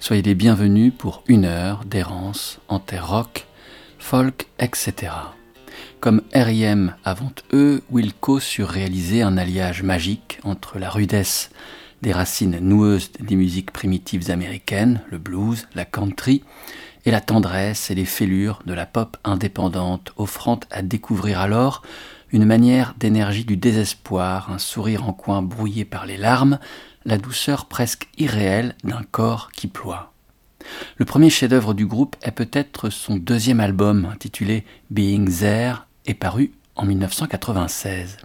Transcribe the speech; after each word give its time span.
Soyez 0.00 0.22
les 0.22 0.34
bienvenus 0.34 0.92
pour 0.96 1.22
une 1.28 1.44
heure 1.44 1.84
d'errance 1.84 2.58
en 2.66 2.80
terre 2.80 3.08
rock, 3.08 3.46
folk, 3.98 4.48
etc. 4.58 5.12
Comme 6.00 6.22
R.I.M. 6.34 6.94
avant 7.04 7.30
eux, 7.52 7.82
Wilco 7.90 8.40
surréalisait 8.40 9.22
un 9.22 9.36
alliage 9.36 9.84
magique 9.84 10.40
entre 10.42 10.78
la 10.80 10.90
rudesse 10.90 11.50
des 12.02 12.12
racines 12.12 12.58
noueuses 12.58 13.12
des 13.20 13.36
musiques 13.36 13.70
primitives 13.70 14.30
américaines, 14.32 15.00
le 15.10 15.18
blues, 15.18 15.68
la 15.74 15.84
country, 15.84 16.42
et 17.04 17.10
la 17.12 17.20
tendresse 17.20 17.90
et 17.90 17.94
les 17.94 18.04
fêlures 18.04 18.62
de 18.66 18.74
la 18.74 18.86
pop 18.86 19.16
indépendante, 19.22 20.12
offrant 20.16 20.58
à 20.70 20.82
découvrir 20.82 21.40
alors 21.40 21.82
une 22.30 22.44
manière 22.44 22.94
d'énergie 22.98 23.44
du 23.44 23.56
désespoir, 23.56 24.50
un 24.50 24.58
sourire 24.58 25.08
en 25.08 25.12
coin 25.12 25.40
brouillé 25.40 25.84
par 25.84 26.04
les 26.04 26.16
larmes, 26.16 26.58
la 27.08 27.16
douceur 27.16 27.64
presque 27.64 28.06
irréelle 28.18 28.76
d'un 28.84 29.02
corps 29.02 29.50
qui 29.52 29.66
ploie. 29.66 30.12
Le 30.98 31.06
premier 31.06 31.30
chef-d'œuvre 31.30 31.72
du 31.72 31.86
groupe 31.86 32.16
est 32.22 32.32
peut-être 32.32 32.90
son 32.90 33.16
deuxième 33.16 33.60
album, 33.60 34.04
intitulé 34.04 34.64
Being 34.90 35.26
There, 35.26 35.86
et 36.04 36.12
paru 36.12 36.52
en 36.76 36.84
1996. 36.84 38.18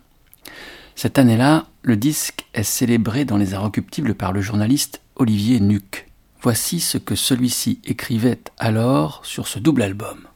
Cette 0.95 1.17
année-là, 1.17 1.67
le 1.81 1.95
disque 1.95 2.45
est 2.53 2.63
célébré 2.63 3.23
dans 3.23 3.37
les 3.37 3.53
Inrecuptibles 3.53 4.15
par 4.15 4.33
le 4.33 4.41
journaliste 4.41 5.01
Olivier 5.15 5.61
Nuc. 5.61 6.09
Voici 6.41 6.81
ce 6.81 6.97
que 6.97 7.15
celui-ci 7.15 7.79
écrivait 7.85 8.41
alors 8.57 9.25
sur 9.25 9.47
ce 9.47 9.59
double 9.59 9.81
album. 9.81 10.27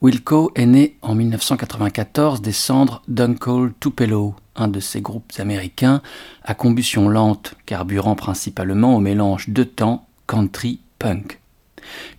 Wilco 0.00 0.52
est 0.54 0.66
né 0.66 0.96
en 1.02 1.14
1994 1.14 2.40
des 2.40 2.52
cendres 2.52 3.02
d'Uncle 3.08 3.72
Tupelo, 3.78 4.34
un 4.56 4.68
de 4.68 4.80
ces 4.80 5.00
groupes 5.00 5.32
américains 5.38 6.02
à 6.42 6.54
combustion 6.54 7.08
lente, 7.08 7.54
carburant 7.66 8.14
principalement 8.14 8.96
au 8.96 9.00
mélange 9.00 9.48
de 9.48 9.64
temps 9.64 10.06
country 10.26 10.80
punk. 10.98 11.40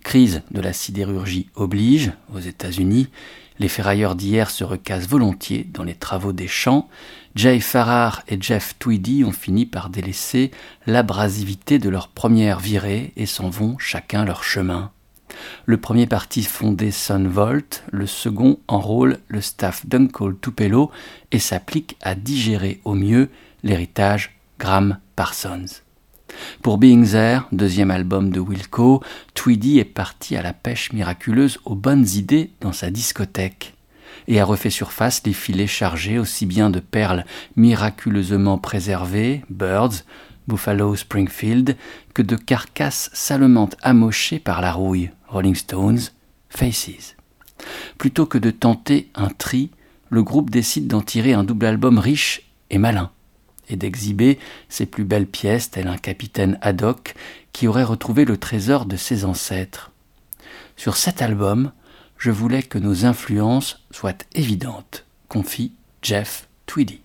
Crise 0.02 0.42
de 0.50 0.60
la 0.60 0.72
sidérurgie 0.72 1.48
oblige, 1.54 2.12
aux 2.34 2.40
États-Unis, 2.40 3.08
les 3.58 3.68
ferrailleurs 3.68 4.16
d'hier 4.16 4.50
se 4.50 4.64
recassent 4.64 5.08
volontiers 5.08 5.64
dans 5.72 5.84
les 5.84 5.94
travaux 5.94 6.32
des 6.32 6.48
champs. 6.48 6.88
Jay 7.36 7.60
Farrar 7.60 8.22
et 8.28 8.36
Jeff 8.40 8.74
Tweedy 8.78 9.24
ont 9.24 9.32
fini 9.32 9.64
par 9.64 9.90
délaisser 9.90 10.50
l'abrasivité 10.86 11.78
de 11.78 11.88
leur 11.88 12.08
première 12.08 12.58
virée 12.58 13.12
et 13.16 13.26
s'en 13.26 13.50
vont 13.50 13.78
chacun 13.78 14.24
leur 14.24 14.42
chemin. 14.42 14.90
Le 15.66 15.76
premier 15.76 16.06
parti 16.06 16.42
fondé 16.42 16.90
Sunvolt, 16.90 17.84
le 17.90 18.06
second 18.06 18.58
enrôle 18.68 19.18
le 19.28 19.40
staff 19.40 19.86
d'Uncle 19.86 20.34
Tupelo 20.40 20.90
et 21.32 21.38
s'applique 21.38 21.96
à 22.02 22.14
digérer 22.14 22.80
au 22.84 22.94
mieux 22.94 23.28
l'héritage 23.62 24.36
Graham 24.58 24.98
Parsons. 25.16 25.82
Pour 26.62 26.78
Being 26.78 27.06
There, 27.06 27.42
deuxième 27.52 27.90
album 27.90 28.30
de 28.30 28.40
Wilco, 28.40 29.02
Tweedy 29.34 29.78
est 29.78 29.84
parti 29.84 30.36
à 30.36 30.42
la 30.42 30.52
pêche 30.52 30.92
miraculeuse 30.92 31.58
aux 31.64 31.74
bonnes 31.74 32.06
idées 32.14 32.50
dans 32.60 32.72
sa 32.72 32.90
discothèque 32.90 33.74
et 34.28 34.40
a 34.40 34.44
refait 34.44 34.70
surface 34.70 35.22
les 35.24 35.32
filets 35.32 35.66
chargés 35.66 36.18
aussi 36.18 36.46
bien 36.46 36.70
de 36.70 36.80
perles 36.80 37.24
miraculeusement 37.56 38.58
préservées, 38.58 39.42
Birds, 39.50 40.04
Buffalo 40.48 40.94
Springfield, 40.94 41.76
que 42.12 42.22
de 42.22 42.36
carcasses 42.36 43.10
salement 43.12 43.68
amochées 43.82 44.38
par 44.38 44.60
la 44.60 44.72
rouille, 44.72 45.10
Rolling 45.34 45.56
Stones, 45.56 45.98
Faces. 46.48 47.16
Plutôt 47.98 48.24
que 48.24 48.38
de 48.38 48.52
tenter 48.52 49.10
un 49.16 49.28
tri, 49.28 49.70
le 50.08 50.22
groupe 50.22 50.48
décide 50.48 50.86
d'en 50.86 51.00
tirer 51.00 51.32
un 51.32 51.42
double 51.42 51.66
album 51.66 51.98
riche 51.98 52.42
et 52.70 52.78
malin, 52.78 53.10
et 53.68 53.74
d'exhiber 53.74 54.38
ses 54.68 54.86
plus 54.86 55.02
belles 55.02 55.26
pièces, 55.26 55.72
tel 55.72 55.88
un 55.88 55.98
capitaine 55.98 56.56
Haddock 56.62 57.16
qui 57.52 57.66
aurait 57.66 57.82
retrouvé 57.82 58.24
le 58.24 58.36
trésor 58.36 58.86
de 58.86 58.96
ses 58.96 59.24
ancêtres. 59.24 59.90
Sur 60.76 60.96
cet 60.96 61.20
album, 61.20 61.72
je 62.16 62.30
voulais 62.30 62.62
que 62.62 62.78
nos 62.78 63.04
influences 63.04 63.84
soient 63.90 64.18
évidentes, 64.34 65.04
confie 65.28 65.72
Jeff 66.00 66.48
Tweedy. 66.66 67.03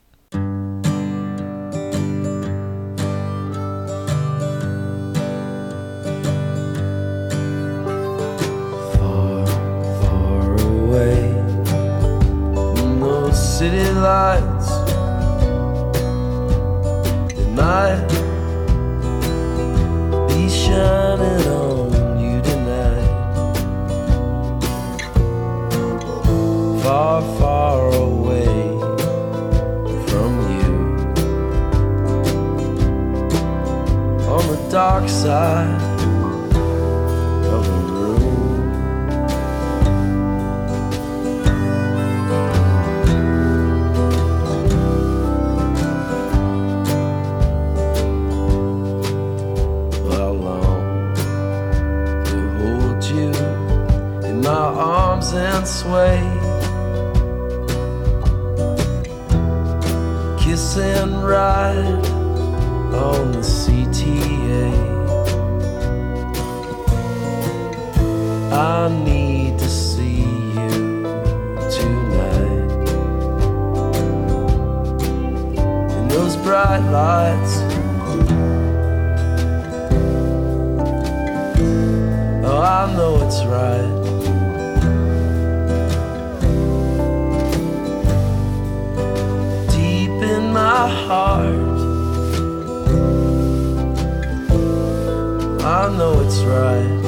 Be 20.28 20.50
shining 20.50 21.46
on 21.48 22.20
you 22.20 22.42
tonight. 22.42 23.06
Far 26.82 27.22
far 27.38 27.92
away 27.94 28.56
from 30.08 30.32
you. 30.58 30.74
On 34.28 34.44
the 34.48 34.60
dark 34.72 35.08
side 35.08 35.89
and 55.60 55.68
sway. 55.68 56.22
Kiss 60.40 60.78
and 60.78 61.28
ride 61.28 62.06
on 62.96 63.34
the 63.34 63.44
CTA. 63.58 64.72
I 68.54 68.88
need 69.04 69.60
to 69.60 69.70
see 69.70 70.22
you 70.56 70.70
tonight. 71.78 72.72
In 75.98 76.08
those 76.08 76.38
bright 76.38 76.84
lights. 77.00 77.56
Oh, 82.46 82.62
I 82.62 82.96
know 82.96 83.28
it's 83.28 83.44
right. 83.44 83.99
My 90.80 90.88
heart. 90.88 91.46
I 95.62 95.98
know 95.98 96.22
it's 96.22 96.40
right. 96.44 96.99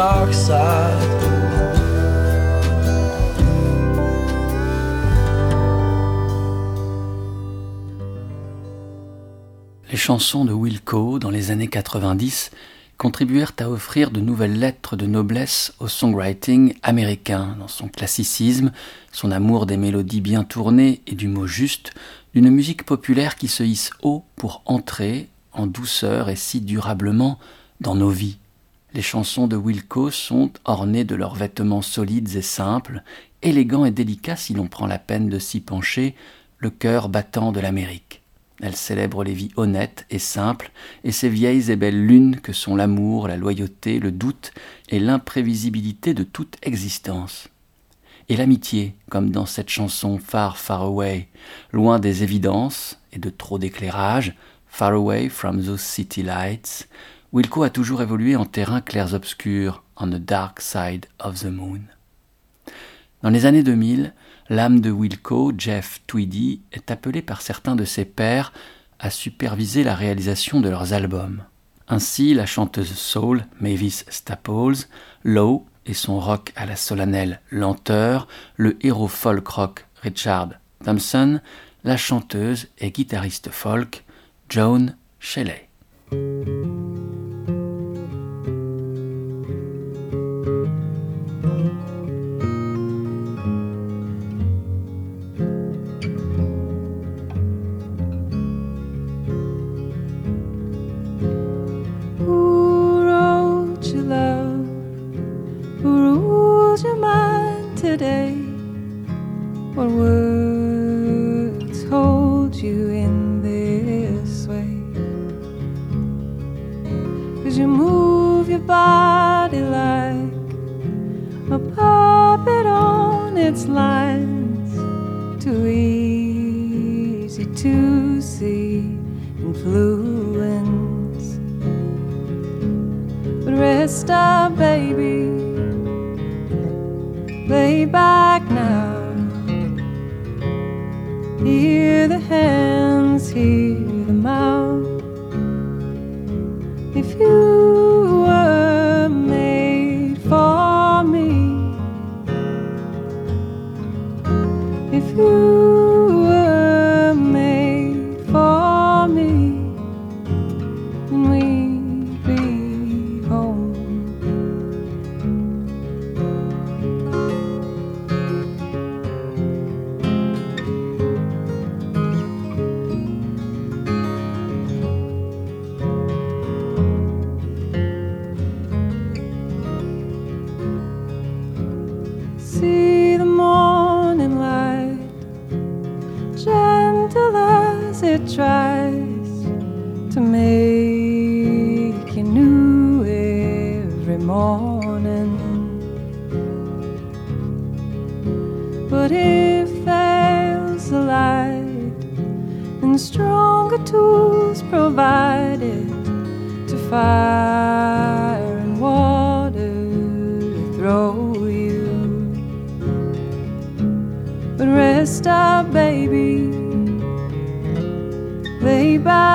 Les 0.00 0.06
chansons 9.96 10.46
de 10.46 10.54
Wilco 10.54 11.18
dans 11.18 11.28
les 11.28 11.50
années 11.50 11.68
90 11.68 12.50
contribuèrent 12.96 13.52
à 13.58 13.68
offrir 13.68 14.10
de 14.10 14.20
nouvelles 14.20 14.58
lettres 14.58 14.96
de 14.96 15.04
noblesse 15.04 15.74
au 15.80 15.88
songwriting 15.88 16.72
américain, 16.82 17.56
dans 17.58 17.68
son 17.68 17.88
classicisme, 17.88 18.72
son 19.12 19.30
amour 19.30 19.66
des 19.66 19.76
mélodies 19.76 20.22
bien 20.22 20.44
tournées 20.44 21.02
et 21.06 21.14
du 21.14 21.28
mot 21.28 21.46
juste, 21.46 21.92
d'une 22.32 22.48
musique 22.48 22.84
populaire 22.84 23.36
qui 23.36 23.48
se 23.48 23.62
hisse 23.62 23.90
haut 24.00 24.24
pour 24.36 24.62
entrer 24.64 25.28
en 25.52 25.66
douceur 25.66 26.30
et 26.30 26.36
si 26.36 26.62
durablement 26.62 27.38
dans 27.82 27.94
nos 27.94 28.10
vies. 28.10 28.38
Les 28.92 29.02
chansons 29.02 29.46
de 29.46 29.54
Wilco 29.56 30.10
sont 30.10 30.50
ornées 30.64 31.04
de 31.04 31.14
leurs 31.14 31.36
vêtements 31.36 31.82
solides 31.82 32.34
et 32.34 32.42
simples, 32.42 33.04
élégants 33.40 33.84
et 33.84 33.92
délicats 33.92 34.34
si 34.34 34.52
l'on 34.52 34.66
prend 34.66 34.88
la 34.88 34.98
peine 34.98 35.28
de 35.28 35.38
s'y 35.38 35.60
pencher, 35.60 36.16
le 36.58 36.70
cœur 36.70 37.08
battant 37.08 37.52
de 37.52 37.60
l'Amérique. 37.60 38.20
Elle 38.60 38.74
célèbre 38.74 39.22
les 39.22 39.32
vies 39.32 39.52
honnêtes 39.56 40.06
et 40.10 40.18
simples, 40.18 40.72
et 41.04 41.12
ces 41.12 41.28
vieilles 41.28 41.70
et 41.70 41.76
belles 41.76 42.04
lunes 42.04 42.40
que 42.40 42.52
sont 42.52 42.74
l'amour, 42.74 43.28
la 43.28 43.36
loyauté, 43.36 44.00
le 44.00 44.10
doute 44.10 44.52
et 44.88 44.98
l'imprévisibilité 44.98 46.12
de 46.12 46.24
toute 46.24 46.56
existence. 46.62 47.48
Et 48.28 48.36
l'amitié, 48.36 48.94
comme 49.08 49.30
dans 49.30 49.46
cette 49.46 49.70
chanson 49.70 50.18
Far, 50.18 50.58
Far 50.58 50.82
Away, 50.82 51.28
loin 51.72 52.00
des 52.00 52.22
évidences 52.24 53.00
et 53.12 53.18
de 53.18 53.30
trop 53.30 53.58
d'éclairage, 53.58 54.34
Far 54.66 54.92
Away 54.92 55.28
from 55.28 55.64
those 55.64 55.80
city 55.80 56.22
lights, 56.22 56.86
Wilco 57.32 57.62
a 57.62 57.70
toujours 57.70 58.02
évolué 58.02 58.34
en 58.34 58.44
terrain 58.44 58.80
clairs-obscurs, 58.80 59.84
on 59.96 60.08
the 60.08 60.14
dark 60.16 60.60
side 60.60 61.06
of 61.20 61.38
the 61.38 61.46
moon. 61.46 61.82
Dans 63.22 63.30
les 63.30 63.46
années 63.46 63.62
2000, 63.62 64.14
l'âme 64.48 64.80
de 64.80 64.90
Wilco, 64.90 65.52
Jeff 65.56 66.00
Tweedy, 66.08 66.60
est 66.72 66.90
appelé 66.90 67.22
par 67.22 67.40
certains 67.40 67.76
de 67.76 67.84
ses 67.84 68.04
pairs 68.04 68.52
à 68.98 69.10
superviser 69.10 69.84
la 69.84 69.94
réalisation 69.94 70.60
de 70.60 70.68
leurs 70.68 70.92
albums. 70.92 71.44
Ainsi, 71.86 72.34
la 72.34 72.46
chanteuse 72.46 72.94
soul 72.94 73.46
Mavis 73.60 74.04
Staples, 74.08 74.86
Low 75.22 75.66
et 75.86 75.94
son 75.94 76.18
rock 76.18 76.52
à 76.56 76.66
la 76.66 76.74
solennelle 76.74 77.40
lenteur, 77.50 78.26
le 78.56 78.76
héros 78.84 79.08
folk 79.08 79.46
rock 79.46 79.86
Richard 80.02 80.50
Thompson, 80.84 81.40
la 81.84 81.96
chanteuse 81.96 82.66
et 82.78 82.90
guitariste 82.90 83.50
folk 83.50 84.04
Joan 84.48 84.96
Shelley. 85.20 85.68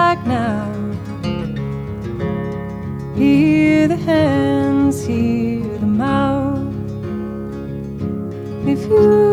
back 0.06 0.28
now. 0.28 0.72
Hear 3.16 3.88
the 3.88 3.98
hands, 3.98 5.04
hear 5.04 5.80
the 5.80 5.92
mouth. 6.06 6.76
If 8.68 8.82
you 8.88 9.25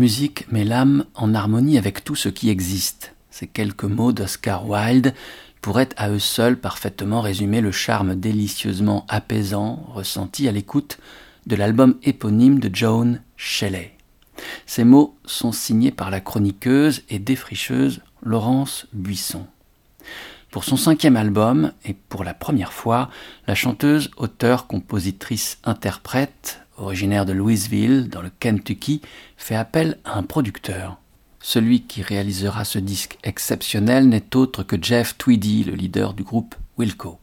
musique 0.00 0.50
met 0.50 0.64
l'âme 0.64 1.04
en 1.14 1.34
harmonie 1.34 1.76
avec 1.76 2.02
tout 2.04 2.16
ce 2.16 2.30
qui 2.30 2.48
existe. 2.48 3.14
Ces 3.30 3.46
quelques 3.46 3.84
mots 3.84 4.12
d'Oscar 4.12 4.66
Wilde 4.66 5.12
pourraient 5.60 5.90
à 5.98 6.08
eux 6.08 6.18
seuls 6.18 6.56
parfaitement 6.56 7.20
résumer 7.20 7.60
le 7.60 7.70
charme 7.70 8.14
délicieusement 8.14 9.04
apaisant 9.10 9.84
ressenti 9.92 10.48
à 10.48 10.52
l'écoute 10.52 10.98
de 11.46 11.54
l'album 11.54 11.96
éponyme 12.02 12.60
de 12.60 12.74
Joan 12.74 13.20
Shelley. 13.36 13.94
Ces 14.64 14.84
mots 14.84 15.18
sont 15.26 15.52
signés 15.52 15.92
par 15.92 16.10
la 16.10 16.20
chroniqueuse 16.20 17.02
et 17.10 17.18
défricheuse 17.18 18.00
Laurence 18.22 18.86
Buisson. 18.94 19.46
Pour 20.50 20.64
son 20.64 20.78
cinquième 20.78 21.16
album, 21.16 21.72
et 21.84 21.92
pour 21.92 22.24
la 22.24 22.32
première 22.32 22.72
fois, 22.72 23.10
la 23.46 23.54
chanteuse, 23.54 24.10
auteure, 24.16 24.66
compositrice, 24.66 25.58
interprète, 25.62 26.62
originaire 26.80 27.26
de 27.26 27.32
Louisville, 27.32 28.08
dans 28.08 28.22
le 28.22 28.30
Kentucky, 28.40 29.00
fait 29.36 29.54
appel 29.54 29.98
à 30.04 30.18
un 30.18 30.22
producteur. 30.22 30.98
Celui 31.42 31.82
qui 31.82 32.02
réalisera 32.02 32.64
ce 32.64 32.78
disque 32.78 33.18
exceptionnel 33.22 34.08
n'est 34.08 34.36
autre 34.36 34.62
que 34.62 34.76
Jeff 34.80 35.16
Tweedy, 35.16 35.64
le 35.64 35.74
leader 35.74 36.12
du 36.12 36.22
groupe 36.22 36.54
Wilco. 36.78 37.18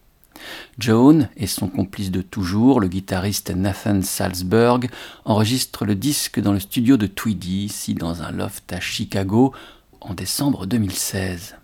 Joan 0.79 1.29
et 1.35 1.47
son 1.47 1.67
complice 1.67 2.11
de 2.11 2.21
toujours, 2.21 2.79
le 2.79 2.87
guitariste 2.87 3.49
Nathan 3.51 4.01
Salzberg, 4.01 4.89
enregistrent 5.25 5.85
le 5.85 5.95
disque 5.95 6.39
dans 6.39 6.53
le 6.53 6.59
studio 6.59 6.97
de 6.97 7.07
Tweedy, 7.07 7.65
ici 7.65 7.93
dans 7.93 8.21
un 8.21 8.31
loft 8.31 8.71
à 8.73 8.79
Chicago, 8.79 9.53
en 10.01 10.13
décembre 10.13 10.65
2016. 10.65 11.55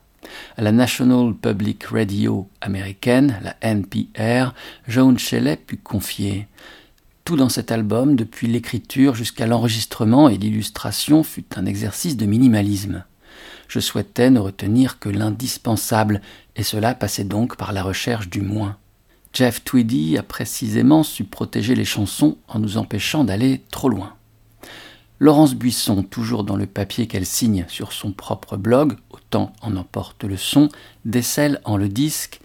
À 0.58 0.62
la 0.62 0.72
National 0.72 1.34
Public 1.34 1.84
Radio 1.86 2.48
américaine, 2.62 3.40
la 3.44 3.56
NPR, 3.62 4.54
Joan 4.88 5.18
Shelley 5.18 5.58
put 5.58 5.78
confier 5.78 6.48
tout 7.24 7.36
dans 7.36 7.50
cet 7.50 7.72
album, 7.72 8.16
depuis 8.16 8.48
l'écriture 8.48 9.16
jusqu'à 9.16 9.48
l'enregistrement 9.48 10.30
et 10.30 10.38
l'illustration, 10.38 11.24
fut 11.24 11.46
un 11.56 11.66
exercice 11.66 12.18
de 12.18 12.26
minimalisme. 12.26 13.06
Je 13.68 13.80
souhaitais 13.80 14.30
ne 14.30 14.40
retenir 14.40 15.00
que 15.00 15.10
l'indispensable, 15.10 16.22
et 16.56 16.64
cela 16.64 16.94
passait 16.94 17.24
donc 17.24 17.56
par 17.56 17.72
la 17.72 17.84
recherche 17.84 18.30
du 18.30 18.42
moins. 18.42 18.78
Jeff 19.32 19.64
Tweedy 19.64 20.18
a 20.18 20.24
précisément 20.24 21.02
su 21.02 21.24
protéger 21.24 21.74
les 21.74 21.86
chansons 21.86 22.38
en 22.48 22.60
nous 22.60 22.78
empêchant 22.78 23.24
d'aller 23.24 23.64
trop 23.72 23.90
loin. 23.90 24.14
Laurence 25.20 25.56
Buisson, 25.56 26.04
toujours 26.04 26.44
dans 26.44 26.58
le 26.58 26.68
papier 26.68 27.08
qu'elle 27.08 27.26
signe 27.26 27.66
sur 27.70 27.94
son 27.94 28.12
propre 28.12 28.58
blog, 28.58 28.98
Autant 29.10 29.54
en 29.62 29.76
emporte 29.78 30.26
le 30.26 30.38
son, 30.38 30.70
décèle 31.06 31.62
en 31.64 31.78
le 31.78 31.88
disque, 31.88 32.42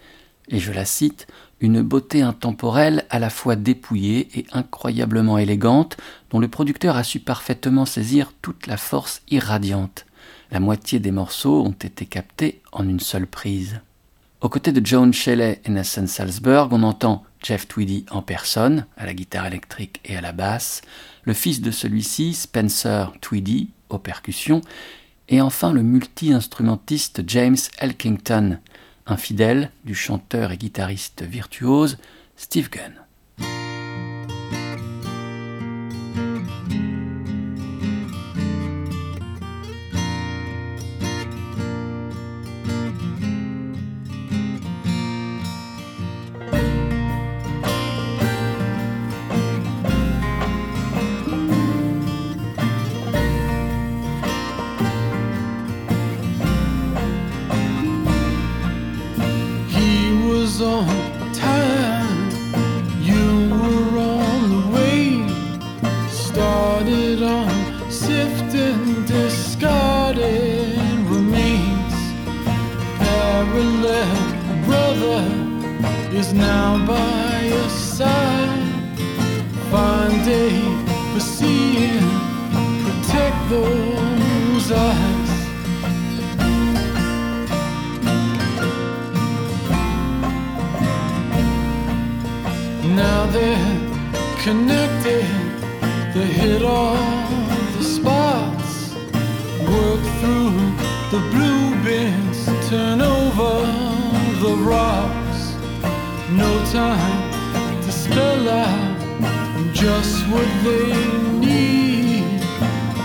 et 0.49 0.59
je 0.59 0.71
la 0.71 0.85
cite, 0.85 1.27
une 1.61 1.81
beauté 1.81 2.21
intemporelle 2.21 3.05
à 3.09 3.19
la 3.19 3.29
fois 3.29 3.55
dépouillée 3.55 4.27
et 4.37 4.45
incroyablement 4.51 5.37
élégante, 5.37 5.97
dont 6.29 6.39
le 6.39 6.47
producteur 6.47 6.95
a 6.95 7.03
su 7.03 7.19
parfaitement 7.19 7.85
saisir 7.85 8.33
toute 8.41 8.67
la 8.67 8.77
force 8.77 9.21
irradiante. 9.29 10.05
La 10.51 10.59
moitié 10.59 10.99
des 10.99 11.11
morceaux 11.11 11.63
ont 11.63 11.71
été 11.71 12.05
captés 12.05 12.61
en 12.71 12.87
une 12.87 12.99
seule 12.99 13.27
prise. 13.27 13.81
Aux 14.41 14.49
côtés 14.49 14.71
de 14.71 14.85
Joan 14.85 15.13
Shelley 15.13 15.61
et 15.65 15.69
Nathan 15.69 16.07
Salzberg, 16.07 16.71
on 16.71 16.83
entend 16.83 17.23
Jeff 17.43 17.67
Tweedy 17.67 18.05
en 18.09 18.21
personne, 18.21 18.85
à 18.97 19.05
la 19.05 19.13
guitare 19.13 19.45
électrique 19.45 19.99
et 20.05 20.15
à 20.15 20.21
la 20.21 20.31
basse, 20.31 20.81
le 21.23 21.33
fils 21.33 21.61
de 21.61 21.71
celui-ci, 21.71 22.33
Spencer 22.33 23.11
Tweedy, 23.21 23.69
aux 23.89 23.99
percussions, 23.99 24.61
et 25.27 25.41
enfin 25.41 25.73
le 25.73 25.83
multi-instrumentiste 25.83 27.21
James 27.27 27.57
Elkington, 27.79 28.59
infidèle 29.11 29.71
du 29.85 29.95
chanteur 29.95 30.51
et 30.51 30.57
guitariste 30.57 31.23
virtuose 31.23 31.97
Steve 32.35 32.69
Gunn. 32.69 32.98
connected. 94.43 95.25
They 96.13 96.25
hit 96.25 96.63
all 96.63 96.95
the 97.77 97.83
spots, 97.83 98.93
work 99.73 100.03
through 100.19 100.55
the 101.11 101.21
blue 101.31 101.83
bins, 101.83 102.45
turn 102.69 103.01
over 103.01 103.53
the 104.43 104.55
rocks. 104.71 105.41
No 106.31 106.51
time 106.71 107.31
to 107.81 107.91
spell 107.91 108.47
out 108.49 109.73
just 109.73 110.25
what 110.27 110.49
they 110.63 110.93
need. 111.39 112.41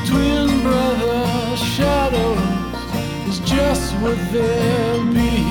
Twin 0.06 0.62
brother 0.62 1.56
shadows 1.56 3.28
is 3.28 3.40
just 3.40 3.92
what 4.02 4.18
they'll 4.30 5.04
be. 5.12 5.43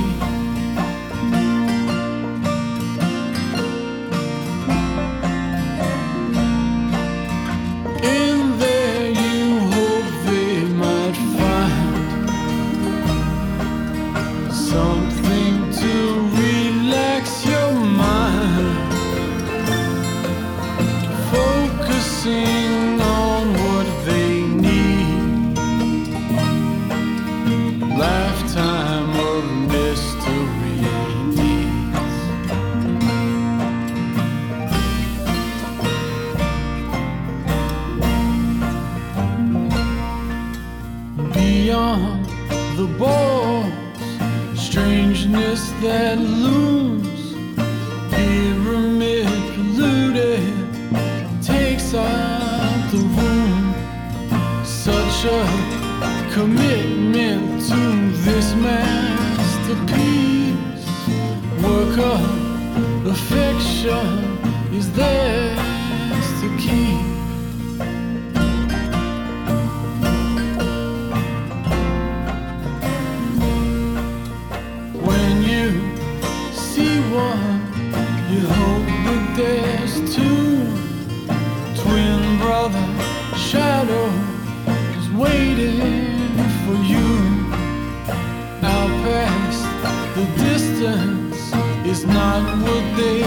presence 90.84 91.54
is 91.86 92.06
not 92.06 92.44
what 92.62 92.98
they 92.98 93.23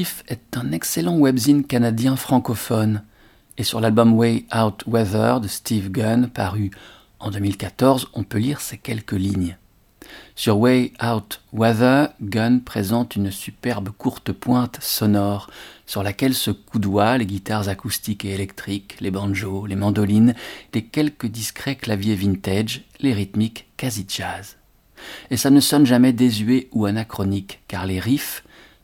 est 0.00 0.56
un 0.56 0.72
excellent 0.72 1.18
webzine 1.18 1.64
canadien 1.64 2.16
francophone. 2.16 3.02
Et 3.58 3.64
sur 3.64 3.78
l'album 3.78 4.14
Way 4.14 4.46
Out 4.56 4.84
Weather 4.86 5.40
de 5.40 5.48
Steve 5.48 5.90
Gunn, 5.90 6.28
paru 6.28 6.70
en 7.20 7.30
2014, 7.30 8.08
on 8.14 8.24
peut 8.24 8.38
lire 8.38 8.62
ces 8.62 8.78
quelques 8.78 9.12
lignes. 9.12 9.58
Sur 10.34 10.58
Way 10.58 10.94
Out 11.04 11.42
Weather, 11.52 12.08
Gunn 12.22 12.62
présente 12.62 13.16
une 13.16 13.30
superbe 13.30 13.90
courte 13.90 14.32
pointe 14.32 14.78
sonore 14.80 15.50
sur 15.86 16.02
laquelle 16.02 16.34
se 16.34 16.50
coudoient 16.50 17.18
les 17.18 17.26
guitares 17.26 17.68
acoustiques 17.68 18.24
et 18.24 18.32
électriques, 18.32 18.96
les 19.00 19.10
banjos, 19.10 19.66
les 19.66 19.76
mandolines, 19.76 20.34
les 20.72 20.84
quelques 20.84 21.26
discrets 21.26 21.76
claviers 21.76 22.14
vintage, 22.14 22.84
les 23.00 23.12
rythmiques 23.12 23.66
quasi 23.76 24.06
jazz. 24.08 24.56
Et 25.30 25.36
ça 25.36 25.50
ne 25.50 25.60
sonne 25.60 25.84
jamais 25.84 26.14
désuet 26.14 26.68
ou 26.72 26.86
anachronique, 26.86 27.60
car 27.68 27.84
les 27.84 28.00
riffs, 28.00 28.42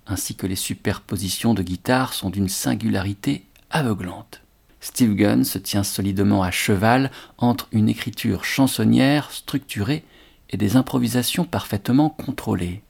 ainsi 0.08 0.34
que 0.34 0.46
les 0.46 0.56
superpositions 0.56 1.54
de 1.54 1.62
guitares 1.62 2.14
sont 2.14 2.30
d'une 2.30 2.48
singularité 2.48 3.44
aveuglante. 3.70 4.40
Steve 4.80 5.14
Gunn 5.14 5.44
se 5.44 5.58
tient 5.58 5.82
solidement 5.82 6.42
à 6.42 6.50
cheval 6.50 7.10
entre 7.36 7.68
une 7.72 7.88
écriture 7.88 8.44
chansonnière 8.44 9.30
structurée 9.30 10.04
et 10.50 10.56
des 10.56 10.76
improvisations 10.76 11.44
parfaitement 11.44 12.10
contrôlées. 12.10 12.82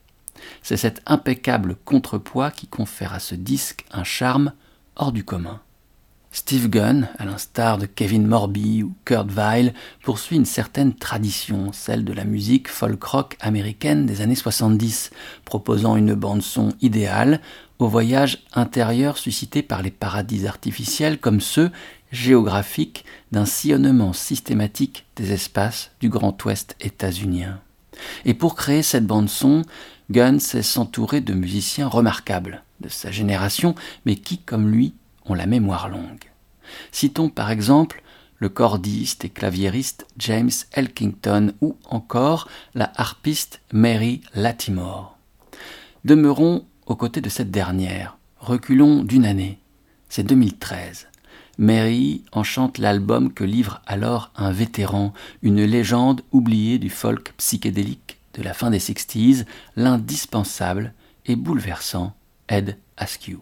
C'est 0.61 0.77
cet 0.77 1.01
impeccable 1.05 1.75
contrepoids 1.83 2.51
qui 2.51 2.67
confère 2.67 3.13
à 3.13 3.19
ce 3.19 3.35
disque 3.35 3.85
un 3.91 4.03
charme 4.03 4.53
hors 4.95 5.11
du 5.11 5.23
commun. 5.23 5.61
Steve 6.31 6.69
Gunn, 6.69 7.09
à 7.17 7.25
l'instar 7.25 7.79
de 7.79 7.87
Kevin 7.87 8.27
Morby 8.27 8.83
ou 8.83 8.93
Kurt 9.03 9.31
Weill, 9.31 9.73
poursuit 10.03 10.35
une 10.35 10.45
certaine 10.45 10.93
tradition, 10.93 11.71
celle 11.73 12.05
de 12.05 12.13
la 12.13 12.23
musique 12.23 12.67
folk-rock 12.67 13.35
américaine 13.39 14.05
des 14.05 14.21
années 14.21 14.35
70, 14.35 15.09
proposant 15.43 15.95
une 15.95 16.13
bande-son 16.13 16.69
idéale 16.81 17.41
au 17.79 17.87
voyage 17.87 18.43
intérieur 18.53 19.17
suscité 19.17 19.63
par 19.63 19.81
les 19.81 19.89
paradis 19.89 20.45
artificiels 20.45 21.17
comme 21.17 21.41
ceux 21.41 21.71
géographiques 22.11 23.05
d'un 23.31 23.45
sillonnement 23.45 24.13
systématique 24.13 25.05
des 25.15 25.31
espaces 25.31 25.91
du 25.99 26.09
Grand 26.09 26.43
Ouest 26.45 26.75
états-unien. 26.79 27.59
Et 28.25 28.35
pour 28.35 28.55
créer 28.55 28.83
cette 28.83 29.07
bande-son, 29.07 29.63
Gunn 30.11 30.39
sait 30.39 30.63
s'entourer 30.63 31.21
de 31.21 31.33
musiciens 31.33 31.87
remarquables, 31.87 32.63
de 32.81 32.89
sa 32.89 33.11
génération, 33.11 33.75
mais 34.05 34.15
qui, 34.15 34.37
comme 34.37 34.69
lui, 34.69 34.93
la 35.35 35.45
mémoire 35.45 35.89
longue. 35.89 36.31
Citons 36.91 37.29
par 37.29 37.51
exemple 37.51 38.03
le 38.37 38.49
cordiste 38.49 39.25
et 39.25 39.29
claviériste 39.29 40.07
James 40.17 40.51
Elkington 40.71 41.53
ou 41.61 41.75
encore 41.85 42.47
la 42.73 42.91
harpiste 42.95 43.61
Mary 43.73 44.21
Latimore. 44.33 45.17
Demeurons 46.05 46.65
aux 46.85 46.95
côtés 46.95 47.21
de 47.21 47.29
cette 47.29 47.51
dernière. 47.51 48.17
Reculons 48.39 49.03
d'une 49.03 49.25
année. 49.25 49.59
C'est 50.07 50.23
2013. 50.23 51.07
Mary 51.57 52.23
enchante 52.31 52.77
l'album 52.77 53.33
que 53.33 53.43
livre 53.43 53.81
alors 53.85 54.31
un 54.37 54.51
vétéran, 54.51 55.13
une 55.41 55.63
légende 55.65 56.21
oubliée 56.31 56.79
du 56.79 56.89
folk 56.89 57.33
psychédélique 57.35 58.17
de 58.33 58.43
la 58.43 58.53
fin 58.53 58.69
des 58.69 58.79
60s, 58.79 59.45
l'indispensable 59.75 60.93
et 61.25 61.35
bouleversant 61.35 62.15
Ed 62.47 62.77
Askew. 62.95 63.41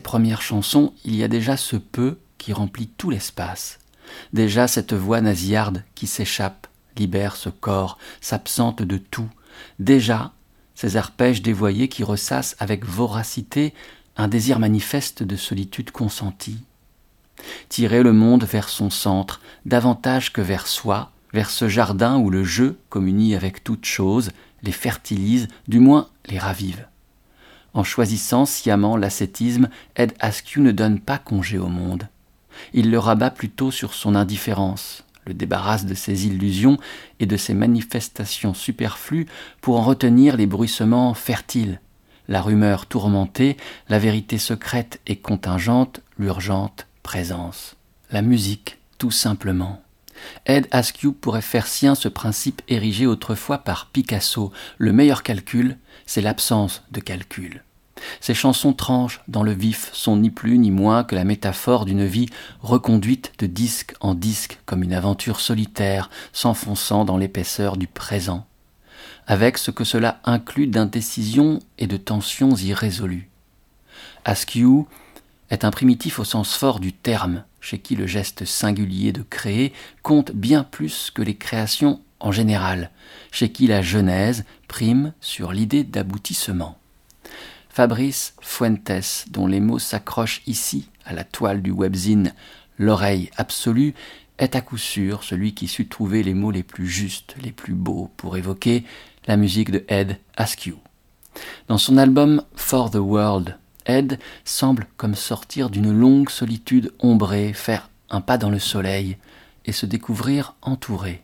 Premières 0.00 0.42
chansons, 0.42 0.94
il 1.04 1.14
y 1.14 1.22
a 1.22 1.28
déjà 1.28 1.56
ce 1.56 1.76
peu 1.76 2.18
qui 2.38 2.52
remplit 2.52 2.88
tout 2.88 3.10
l'espace. 3.10 3.78
Déjà 4.32 4.68
cette 4.68 4.92
voix 4.92 5.20
nasillarde 5.20 5.84
qui 5.94 6.06
s'échappe, 6.06 6.66
libère 6.96 7.36
ce 7.36 7.48
corps, 7.48 7.98
s'absente 8.20 8.82
de 8.82 8.98
tout. 8.98 9.28
Déjà 9.78 10.32
ces 10.74 10.96
arpèges 10.96 11.42
dévoyés 11.42 11.88
qui 11.88 12.02
ressassent 12.02 12.56
avec 12.58 12.84
voracité 12.84 13.74
un 14.16 14.28
désir 14.28 14.58
manifeste 14.58 15.22
de 15.22 15.36
solitude 15.36 15.90
consentie. 15.90 16.58
Tirer 17.68 18.02
le 18.02 18.12
monde 18.12 18.44
vers 18.44 18.68
son 18.68 18.90
centre, 18.90 19.40
davantage 19.64 20.32
que 20.32 20.40
vers 20.40 20.66
soi, 20.66 21.10
vers 21.32 21.50
ce 21.50 21.68
jardin 21.68 22.18
où 22.18 22.30
le 22.30 22.44
jeu 22.44 22.78
communie 22.88 23.34
avec 23.34 23.64
toute 23.64 23.84
chose, 23.84 24.30
les 24.62 24.72
fertilise, 24.72 25.48
du 25.66 25.80
moins 25.80 26.08
les 26.26 26.38
ravive. 26.38 26.86
En 27.74 27.84
choisissant 27.84 28.44
sciemment 28.44 28.96
l'ascétisme, 28.96 29.68
Ed 29.96 30.12
Askew 30.20 30.60
ne 30.60 30.72
donne 30.72 31.00
pas 31.00 31.18
congé 31.18 31.58
au 31.58 31.68
monde. 31.68 32.08
Il 32.74 32.90
le 32.90 32.98
rabat 32.98 33.30
plutôt 33.30 33.70
sur 33.70 33.94
son 33.94 34.14
indifférence, 34.14 35.04
le 35.26 35.34
débarrasse 35.34 35.86
de 35.86 35.94
ses 35.94 36.26
illusions 36.26 36.78
et 37.18 37.26
de 37.26 37.36
ses 37.36 37.54
manifestations 37.54 38.54
superflues 38.54 39.26
pour 39.60 39.78
en 39.78 39.82
retenir 39.82 40.36
les 40.36 40.46
bruissements 40.46 41.14
fertiles, 41.14 41.80
la 42.28 42.42
rumeur 42.42 42.86
tourmentée, 42.86 43.56
la 43.88 43.98
vérité 43.98 44.38
secrète 44.38 45.00
et 45.06 45.16
contingente, 45.16 46.00
l'urgente 46.18 46.86
présence. 47.02 47.76
La 48.10 48.22
musique, 48.22 48.78
tout 48.98 49.10
simplement. 49.10 49.82
Ed 50.46 50.68
Askew 50.70 51.12
pourrait 51.12 51.40
faire 51.40 51.66
sien 51.66 51.94
ce 51.94 52.08
principe 52.08 52.62
érigé 52.68 53.06
autrefois 53.06 53.58
par 53.58 53.86
Picasso. 53.86 54.52
Le 54.78 54.92
meilleur 54.92 55.22
calcul, 55.22 55.78
c'est 56.12 56.20
l'absence 56.20 56.82
de 56.90 57.00
calcul. 57.00 57.64
Ces 58.20 58.34
chansons 58.34 58.74
tranchent 58.74 59.22
dans 59.28 59.42
le 59.42 59.52
vif, 59.52 59.88
sont 59.94 60.18
ni 60.18 60.28
plus 60.28 60.58
ni 60.58 60.70
moins 60.70 61.04
que 61.04 61.14
la 61.14 61.24
métaphore 61.24 61.86
d'une 61.86 62.04
vie 62.04 62.28
reconduite 62.60 63.32
de 63.38 63.46
disque 63.46 63.94
en 64.02 64.12
disque 64.12 64.58
comme 64.66 64.82
une 64.82 64.92
aventure 64.92 65.40
solitaire 65.40 66.10
s'enfonçant 66.34 67.06
dans 67.06 67.16
l'épaisseur 67.16 67.78
du 67.78 67.86
présent 67.86 68.44
avec 69.26 69.56
ce 69.56 69.70
que 69.70 69.84
cela 69.84 70.20
inclut 70.24 70.66
d'indécision 70.66 71.60
et 71.78 71.86
de 71.86 71.96
tensions 71.96 72.56
irrésolues. 72.56 73.30
Askew 74.26 74.86
est 75.48 75.64
un 75.64 75.70
primitif 75.70 76.18
au 76.18 76.24
sens 76.24 76.54
fort 76.54 76.78
du 76.78 76.92
terme, 76.92 77.44
chez 77.62 77.78
qui 77.78 77.96
le 77.96 78.06
geste 78.06 78.44
singulier 78.44 79.12
de 79.12 79.22
créer 79.22 79.72
compte 80.02 80.32
bien 80.32 80.62
plus 80.62 81.10
que 81.10 81.22
les 81.22 81.36
créations 81.36 82.02
en 82.22 82.32
général, 82.32 82.90
chez 83.30 83.50
qui 83.50 83.66
la 83.66 83.82
genèse 83.82 84.44
prime 84.68 85.12
sur 85.20 85.52
l'idée 85.52 85.84
d'aboutissement. 85.84 86.78
Fabrice 87.68 88.34
Fuentes, 88.40 89.26
dont 89.30 89.46
les 89.46 89.60
mots 89.60 89.78
s'accrochent 89.78 90.42
ici 90.46 90.88
à 91.04 91.12
la 91.12 91.24
toile 91.24 91.62
du 91.62 91.70
webzine 91.70 92.32
L'oreille 92.78 93.30
absolue, 93.36 93.94
est 94.38 94.56
à 94.56 94.60
coup 94.60 94.78
sûr 94.78 95.22
celui 95.22 95.54
qui 95.54 95.68
sut 95.68 95.88
trouver 95.88 96.22
les 96.22 96.34
mots 96.34 96.50
les 96.50 96.62
plus 96.62 96.86
justes, 96.86 97.34
les 97.42 97.52
plus 97.52 97.74
beaux 97.74 98.10
pour 98.16 98.36
évoquer 98.36 98.84
la 99.26 99.36
musique 99.36 99.70
de 99.70 99.84
Ed 99.88 100.18
Askew. 100.36 100.74
Dans 101.68 101.78
son 101.78 101.96
album 101.96 102.42
For 102.56 102.90
the 102.90 102.96
World, 102.96 103.58
Ed 103.86 104.18
semble 104.44 104.86
comme 104.96 105.14
sortir 105.14 105.70
d'une 105.70 105.92
longue 105.92 106.30
solitude 106.30 106.92
ombrée, 106.98 107.52
faire 107.52 107.90
un 108.10 108.20
pas 108.20 108.38
dans 108.38 108.50
le 108.50 108.58
soleil 108.58 109.16
et 109.64 109.72
se 109.72 109.86
découvrir 109.86 110.54
entouré. 110.62 111.22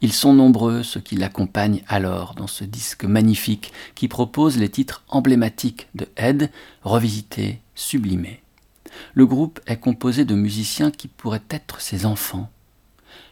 Ils 0.00 0.12
sont 0.12 0.32
nombreux 0.32 0.82
ceux 0.82 1.00
qui 1.00 1.16
l'accompagnent 1.16 1.82
alors 1.88 2.34
dans 2.34 2.46
ce 2.46 2.64
disque 2.64 3.04
magnifique 3.04 3.72
qui 3.94 4.08
propose 4.08 4.58
les 4.58 4.68
titres 4.68 5.02
emblématiques 5.08 5.88
de 5.94 6.08
Ed, 6.16 6.50
revisités, 6.82 7.60
sublimés. 7.74 8.42
Le 9.14 9.26
groupe 9.26 9.60
est 9.66 9.78
composé 9.78 10.24
de 10.24 10.34
musiciens 10.34 10.90
qui 10.90 11.08
pourraient 11.08 11.42
être 11.50 11.80
ses 11.80 12.06
enfants, 12.06 12.50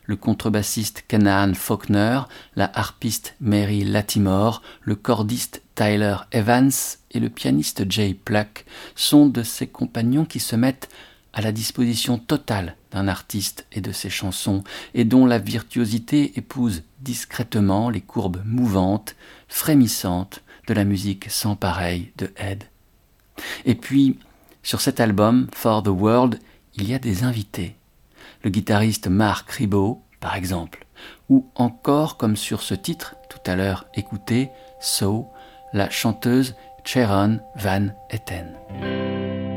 le 0.09 0.17
contrebassiste 0.17 1.05
Canaan 1.07 1.53
Faulkner, 1.55 2.21
la 2.57 2.71
harpiste 2.75 3.37
Mary 3.41 3.85
Latimore, 3.85 4.63
le 4.81 4.97
cordiste 4.97 5.63
Tyler 5.75 6.17
Evans 6.33 6.73
et 7.11 7.21
le 7.21 7.29
pianiste 7.29 7.85
Jay 7.91 8.15
Pluck 8.15 8.65
sont 8.97 9.27
de 9.27 9.43
ces 9.43 9.67
compagnons 9.67 10.25
qui 10.25 10.41
se 10.41 10.57
mettent 10.57 10.89
à 11.35 11.43
la 11.43 11.53
disposition 11.53 12.19
totale 12.19 12.78
d'un 12.93 13.09
artiste 13.09 13.67
et 13.73 13.81
de 13.81 13.93
ses 13.93 14.11
chansons, 14.11 14.65
et 14.95 15.05
dont 15.05 15.27
la 15.27 15.39
virtuosité 15.39 16.39
épouse 16.39 16.83
discrètement 17.01 17.91
les 17.91 18.01
courbes 18.01 18.43
mouvantes, 18.45 19.17
frémissantes 19.49 20.43
de 20.67 20.75
la 20.75 20.85
musique 20.85 21.31
sans 21.31 21.57
pareille 21.57 22.13
de 22.17 22.33
Ed. 22.37 22.65
Et 23.65 23.75
puis, 23.75 24.19
sur 24.63 24.81
cet 24.81 25.01
album, 25.01 25.47
For 25.55 25.83
the 25.83 25.89
World, 25.89 26.39
il 26.75 26.89
y 26.89 26.95
a 26.95 26.99
des 26.99 27.25
invités 27.25 27.79
le 28.43 28.51
guitariste 28.51 29.09
Mark 29.09 29.51
Ribot, 29.51 30.03
par 30.21 30.37
exemple, 30.37 30.87
ou 31.29 31.47
encore, 31.55 32.17
comme 32.17 32.37
sur 32.37 32.63
ce 32.63 32.75
titre 32.75 33.17
tout 33.29 33.39
à 33.47 33.57
l'heure 33.57 33.87
écouté, 33.95 34.51
So, 34.81 35.29
la 35.73 35.91
chanteuse 35.91 36.55
Sharon 36.85 37.41
Van 37.57 37.89
Etten. 38.11 39.48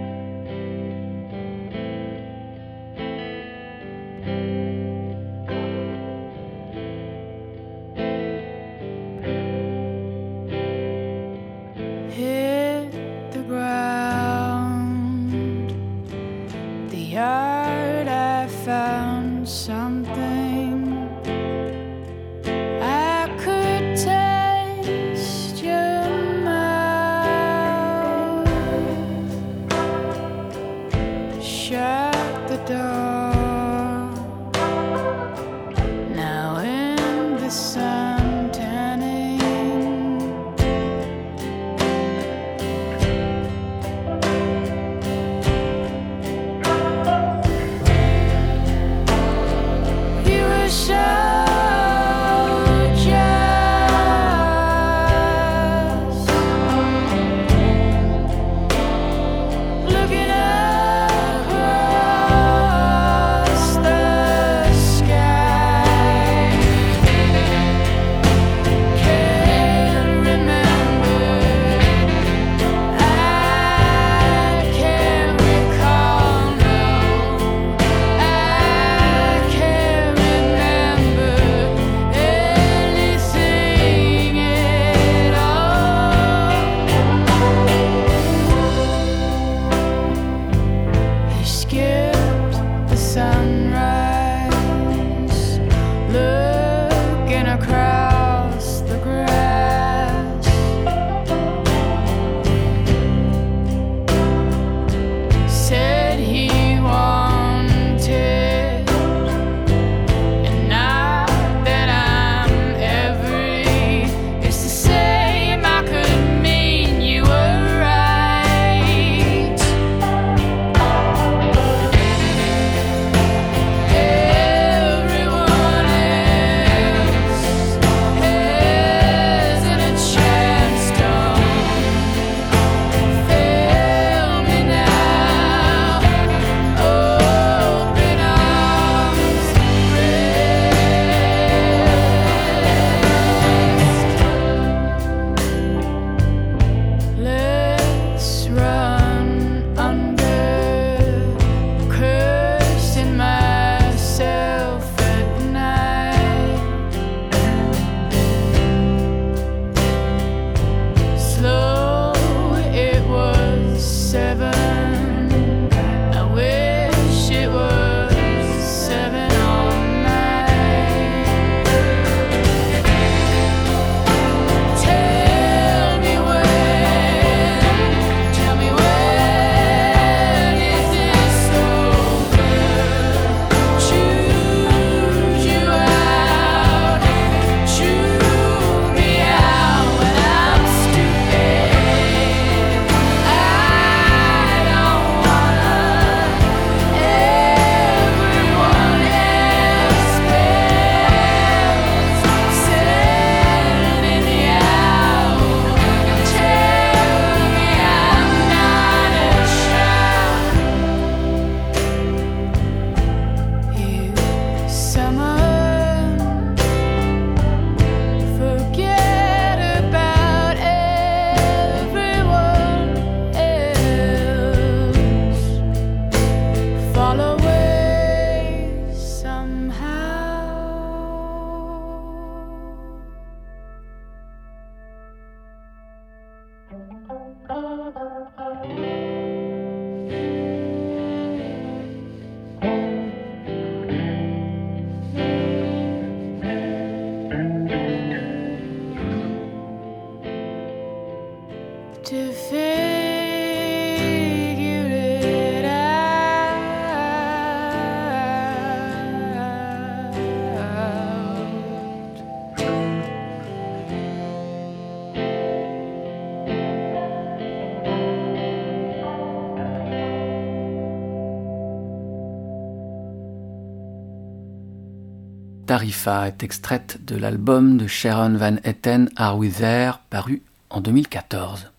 Est 275.71 276.43
extraite 276.43 276.99
de 277.05 277.15
l'album 277.15 277.77
de 277.77 277.88
Sharon 277.88 278.36
Van 278.36 278.57
Etten 278.65 279.10
Are 279.15 279.38
We 279.38 279.53
There, 279.53 279.93
paru 280.10 280.41
en 280.69 280.81
2014. 280.81 281.71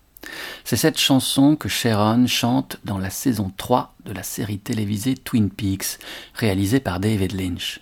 C'est 0.63 0.77
cette 0.77 0.97
chanson 0.97 1.55
que 1.55 1.69
Sharon 1.69 2.25
chante 2.25 2.79
dans 2.85 2.97
la 2.97 3.11
saison 3.11 3.51
3 3.55 3.93
de 4.05 4.11
la 4.11 4.23
série 4.23 4.57
télévisée 4.57 5.13
Twin 5.13 5.51
Peaks, 5.51 5.99
réalisée 6.33 6.79
par 6.79 6.99
David 6.99 7.33
Lynch. 7.33 7.81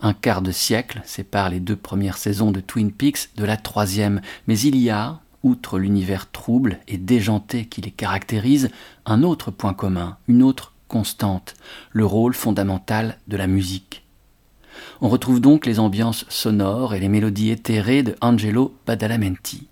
Un 0.00 0.12
quart 0.12 0.40
de 0.40 0.52
siècle 0.52 1.02
sépare 1.04 1.50
les 1.50 1.58
deux 1.58 1.74
premières 1.74 2.18
saisons 2.18 2.52
de 2.52 2.60
Twin 2.60 2.92
Peaks 2.92 3.30
de 3.34 3.44
la 3.44 3.56
troisième, 3.56 4.20
mais 4.46 4.56
il 4.60 4.76
y 4.76 4.88
a, 4.88 5.18
outre 5.42 5.80
l'univers 5.80 6.30
trouble 6.30 6.78
et 6.86 6.96
déjanté 6.96 7.66
qui 7.66 7.80
les 7.80 7.90
caractérise, 7.90 8.70
un 9.04 9.24
autre 9.24 9.50
point 9.50 9.74
commun, 9.74 10.16
une 10.28 10.44
autre 10.44 10.74
constante, 10.86 11.54
le 11.90 12.06
rôle 12.06 12.34
fondamental 12.34 13.18
de 13.26 13.36
la 13.36 13.48
musique. 13.48 13.99
On 15.00 15.08
retrouve 15.08 15.40
donc 15.40 15.66
les 15.66 15.78
ambiances 15.78 16.24
sonores 16.28 16.94
et 16.94 17.00
les 17.00 17.08
mélodies 17.08 17.50
éthérées 17.50 18.02
de 18.02 18.14
Angelo 18.20 18.74
Badalamenti. 18.86 19.68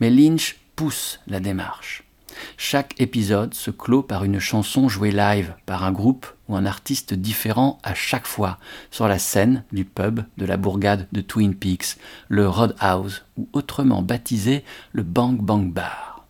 Mais 0.00 0.10
Lynch 0.10 0.56
pousse 0.76 1.20
la 1.26 1.40
démarche. 1.40 2.04
Chaque 2.56 2.94
épisode 3.00 3.54
se 3.54 3.70
clôt 3.70 4.02
par 4.02 4.24
une 4.24 4.38
chanson 4.38 4.88
jouée 4.88 5.10
live 5.10 5.54
par 5.66 5.84
un 5.84 5.92
groupe 5.92 6.26
ou 6.48 6.56
un 6.56 6.66
artiste 6.66 7.14
différent 7.14 7.78
à 7.82 7.94
chaque 7.94 8.26
fois 8.26 8.58
sur 8.90 9.08
la 9.08 9.18
scène 9.18 9.64
du 9.72 9.84
pub 9.84 10.20
de 10.36 10.46
la 10.46 10.56
bourgade 10.56 11.06
de 11.12 11.20
Twin 11.20 11.54
Peaks, 11.54 11.96
le 12.28 12.48
Roadhouse 12.48 13.24
ou 13.36 13.48
autrement 13.52 14.02
baptisé 14.02 14.64
le 14.92 15.02
Bang 15.02 15.40
Bang 15.40 15.72
Bar. 15.72 16.26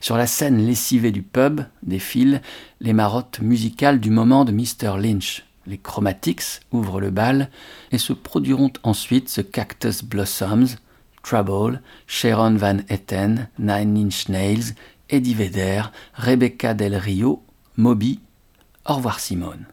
Sur 0.00 0.16
la 0.16 0.26
scène 0.26 0.64
lessivée 0.66 1.12
du 1.12 1.22
pub 1.22 1.62
défilent 1.82 2.42
les 2.80 2.92
marottes 2.92 3.40
musicales 3.40 4.00
du 4.00 4.10
moment 4.10 4.44
de 4.44 4.52
Mr. 4.52 4.98
Lynch, 4.98 5.44
les 5.66 5.78
Chromatics 5.78 6.60
ouvrent 6.72 7.00
le 7.00 7.10
bal 7.10 7.50
et 7.90 7.98
se 7.98 8.12
produiront 8.12 8.72
ensuite 8.82 9.32
The 9.32 9.50
Cactus 9.50 10.02
Blossoms, 10.02 10.76
Trouble, 11.22 11.80
Sharon 12.06 12.56
Van 12.56 12.78
Etten, 12.88 13.48
Nine 13.58 13.96
Inch 13.96 14.28
Nails, 14.28 14.74
Eddie 15.08 15.34
Vedder, 15.34 15.82
Rebecca 16.14 16.74
Del 16.74 16.96
Rio, 16.96 17.42
Moby. 17.76 18.20
Au 18.84 18.96
revoir 18.96 19.20
Simone. 19.20 19.66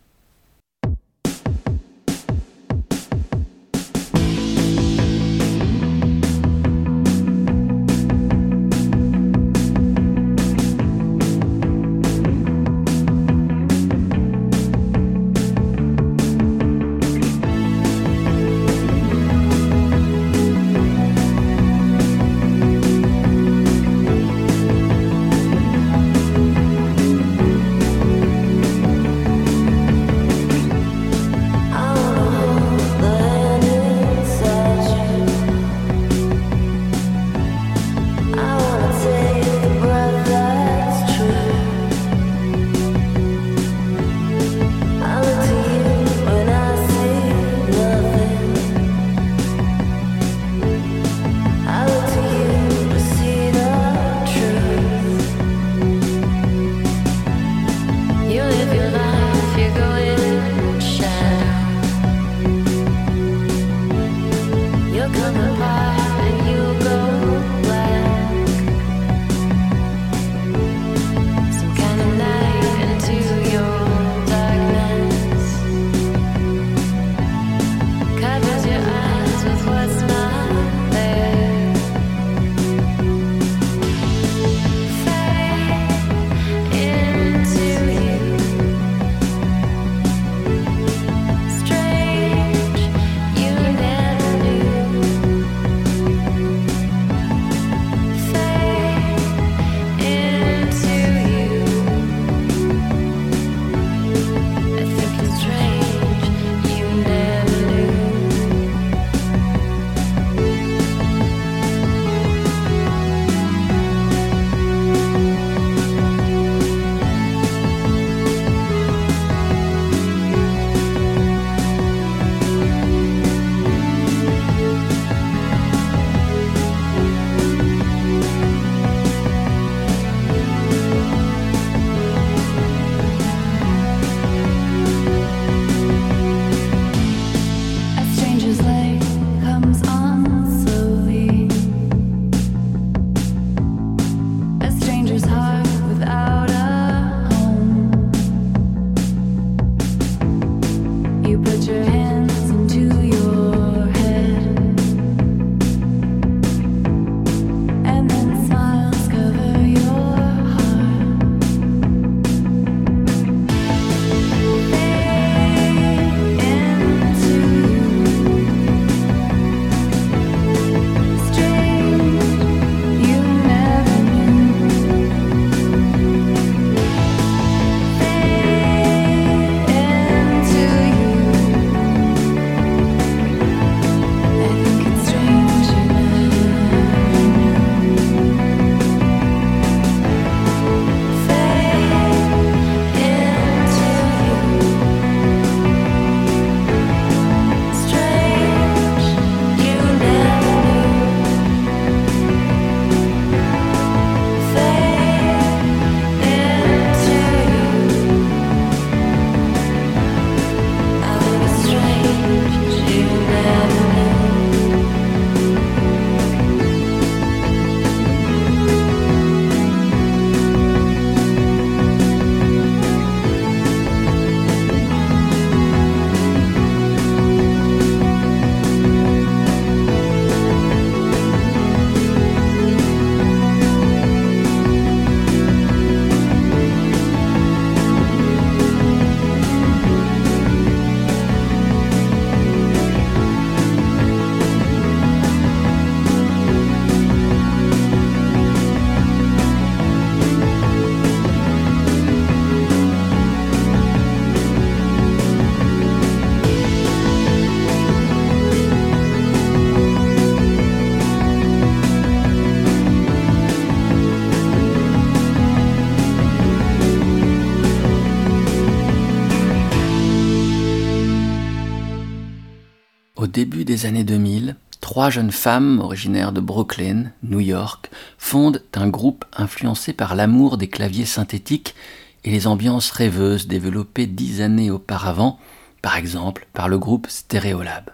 Des 273.70 273.86
années 273.86 274.04
2000, 274.04 274.56
trois 274.82 275.12
jeunes 275.12 275.32
femmes 275.32 275.80
originaires 275.80 276.32
de 276.32 276.42
Brooklyn, 276.42 277.12
New 277.22 277.40
York, 277.40 277.92
fondent 278.18 278.64
un 278.74 278.88
groupe 278.88 279.26
influencé 279.38 279.94
par 279.94 280.16
l'amour 280.16 280.58
des 280.58 280.68
claviers 280.68 281.06
synthétiques 281.06 281.76
et 282.24 282.32
les 282.32 282.48
ambiances 282.48 282.90
rêveuses 282.90 283.46
développées 283.46 284.08
dix 284.08 284.42
années 284.42 284.72
auparavant, 284.72 285.38
par 285.84 285.98
exemple 285.98 286.48
par 286.52 286.68
le 286.68 286.80
groupe 286.80 287.06
Stereolab. 287.12 287.92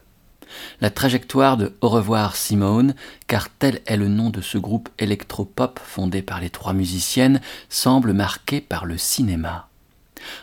La 0.80 0.92
trajectoire 0.92 1.58
de 1.58 1.76
Au 1.82 1.90
revoir 1.90 2.38
Simone, 2.38 2.96
car 3.28 3.50
tel 3.50 3.82
est 3.86 3.98
le 3.98 4.08
nom 4.08 4.30
de 4.30 4.40
ce 4.40 4.58
groupe 4.58 4.88
électropop 4.98 5.82
fondé 5.84 6.22
par 6.22 6.40
les 6.40 6.50
trois 6.50 6.72
musiciennes, 6.72 7.42
semble 7.68 8.14
marquée 8.14 8.62
par 8.62 8.86
le 8.86 8.98
cinéma 8.98 9.68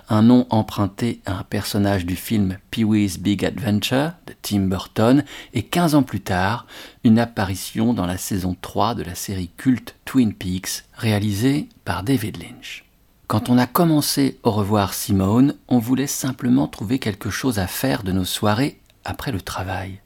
un 0.08 0.22
nom 0.22 0.46
emprunté 0.50 1.20
à 1.26 1.38
un 1.38 1.42
personnage 1.42 2.06
du 2.06 2.16
film 2.16 2.58
Pee-wee's 2.70 3.18
Big 3.18 3.44
Adventure 3.44 4.12
de 4.26 4.34
Tim 4.42 4.60
Burton, 4.60 5.24
et 5.54 5.62
15 5.62 5.94
ans 5.94 6.02
plus 6.02 6.20
tard, 6.20 6.66
une 7.04 7.18
apparition 7.18 7.94
dans 7.94 8.06
la 8.06 8.18
saison 8.18 8.56
3 8.60 8.94
de 8.94 9.02
la 9.02 9.14
série 9.14 9.50
culte 9.56 9.94
Twin 10.04 10.32
Peaks, 10.34 10.84
réalisée 10.94 11.68
par 11.84 12.02
David 12.02 12.42
Lynch. 12.42 12.84
Quand 13.26 13.48
on 13.48 13.58
a 13.58 13.66
commencé 13.66 14.38
Au 14.42 14.50
revoir 14.50 14.92
Simone, 14.92 15.54
on 15.68 15.78
voulait 15.78 16.06
simplement 16.06 16.68
trouver 16.68 16.98
quelque 16.98 17.30
chose 17.30 17.58
à 17.58 17.66
faire 17.66 18.02
de 18.02 18.12
nos 18.12 18.26
soirées 18.26 18.78
après 19.04 19.32
le 19.32 19.40
travail. 19.40 20.00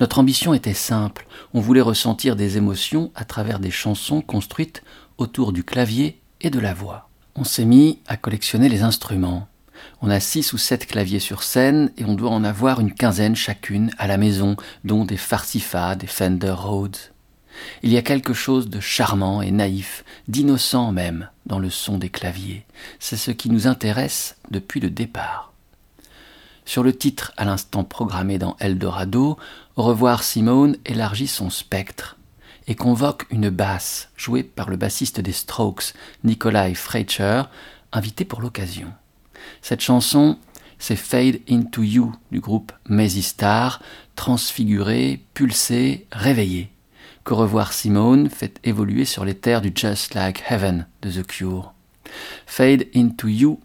Notre 0.00 0.18
ambition 0.18 0.54
était 0.54 0.74
simple, 0.74 1.26
on 1.52 1.60
voulait 1.60 1.80
ressentir 1.80 2.36
des 2.36 2.56
émotions 2.56 3.10
à 3.14 3.24
travers 3.24 3.58
des 3.58 3.70
chansons 3.70 4.22
construites 4.22 4.82
autour 5.18 5.52
du 5.52 5.64
clavier 5.64 6.20
et 6.40 6.50
de 6.50 6.60
la 6.60 6.74
voix 6.74 7.05
on 7.36 7.44
s'est 7.44 7.64
mis 7.64 7.98
à 8.06 8.16
collectionner 8.16 8.68
les 8.68 8.82
instruments. 8.82 9.48
On 10.00 10.10
a 10.10 10.20
six 10.20 10.52
ou 10.52 10.58
sept 10.58 10.86
claviers 10.86 11.20
sur 11.20 11.42
scène 11.42 11.90
et 11.96 12.04
on 12.04 12.14
doit 12.14 12.30
en 12.30 12.44
avoir 12.44 12.80
une 12.80 12.92
quinzaine 12.92 13.36
chacune 13.36 13.90
à 13.98 14.06
la 14.06 14.16
maison, 14.16 14.56
dont 14.84 15.04
des 15.04 15.16
Farsifa, 15.16 15.94
des 15.96 16.06
Fender 16.06 16.54
Rhodes. 16.56 16.96
Il 17.82 17.90
y 17.90 17.96
a 17.96 18.02
quelque 18.02 18.34
chose 18.34 18.68
de 18.68 18.80
charmant 18.80 19.40
et 19.40 19.50
naïf, 19.50 20.04
d'innocent 20.28 20.92
même, 20.92 21.30
dans 21.46 21.58
le 21.58 21.70
son 21.70 21.98
des 21.98 22.10
claviers. 22.10 22.66
C'est 22.98 23.16
ce 23.16 23.30
qui 23.30 23.50
nous 23.50 23.66
intéresse 23.66 24.36
depuis 24.50 24.80
le 24.80 24.90
départ. 24.90 25.52
Sur 26.64 26.82
le 26.82 26.94
titre 26.94 27.32
à 27.36 27.44
l'instant 27.44 27.84
programmé 27.84 28.38
dans 28.38 28.56
Eldorado, 28.58 29.38
revoir 29.76 30.22
Simone 30.22 30.76
élargit 30.84 31.28
son 31.28 31.48
spectre 31.48 32.16
et 32.68 32.74
convoque 32.74 33.26
une 33.30 33.50
basse 33.50 34.10
jouée 34.16 34.42
par 34.42 34.70
le 34.70 34.76
bassiste 34.76 35.20
des 35.20 35.32
Strokes, 35.32 35.94
Nikolai 36.24 36.74
Freitscher, 36.74 37.42
invité 37.92 38.24
pour 38.24 38.40
l'occasion. 38.40 38.92
Cette 39.62 39.80
chanson, 39.80 40.38
c'est 40.78 40.96
Fade 40.96 41.40
Into 41.48 41.82
You 41.82 42.14
du 42.30 42.40
groupe 42.40 42.72
Mazy 42.88 43.22
Star, 43.22 43.82
transfiguré, 44.14 45.22
pulsé, 45.34 46.06
réveillé, 46.12 46.70
que 47.24 47.34
Revoir 47.34 47.72
Simone 47.72 48.28
fait 48.28 48.60
évoluer 48.64 49.04
sur 49.04 49.24
les 49.24 49.34
terres 49.34 49.62
du 49.62 49.72
Just 49.74 50.14
Like 50.14 50.44
Heaven 50.48 50.86
de 51.02 51.10
The 51.10 51.26
Cure. 51.26 51.72
Fade 52.46 52.86
Into 52.94 53.28
You 53.28 53.60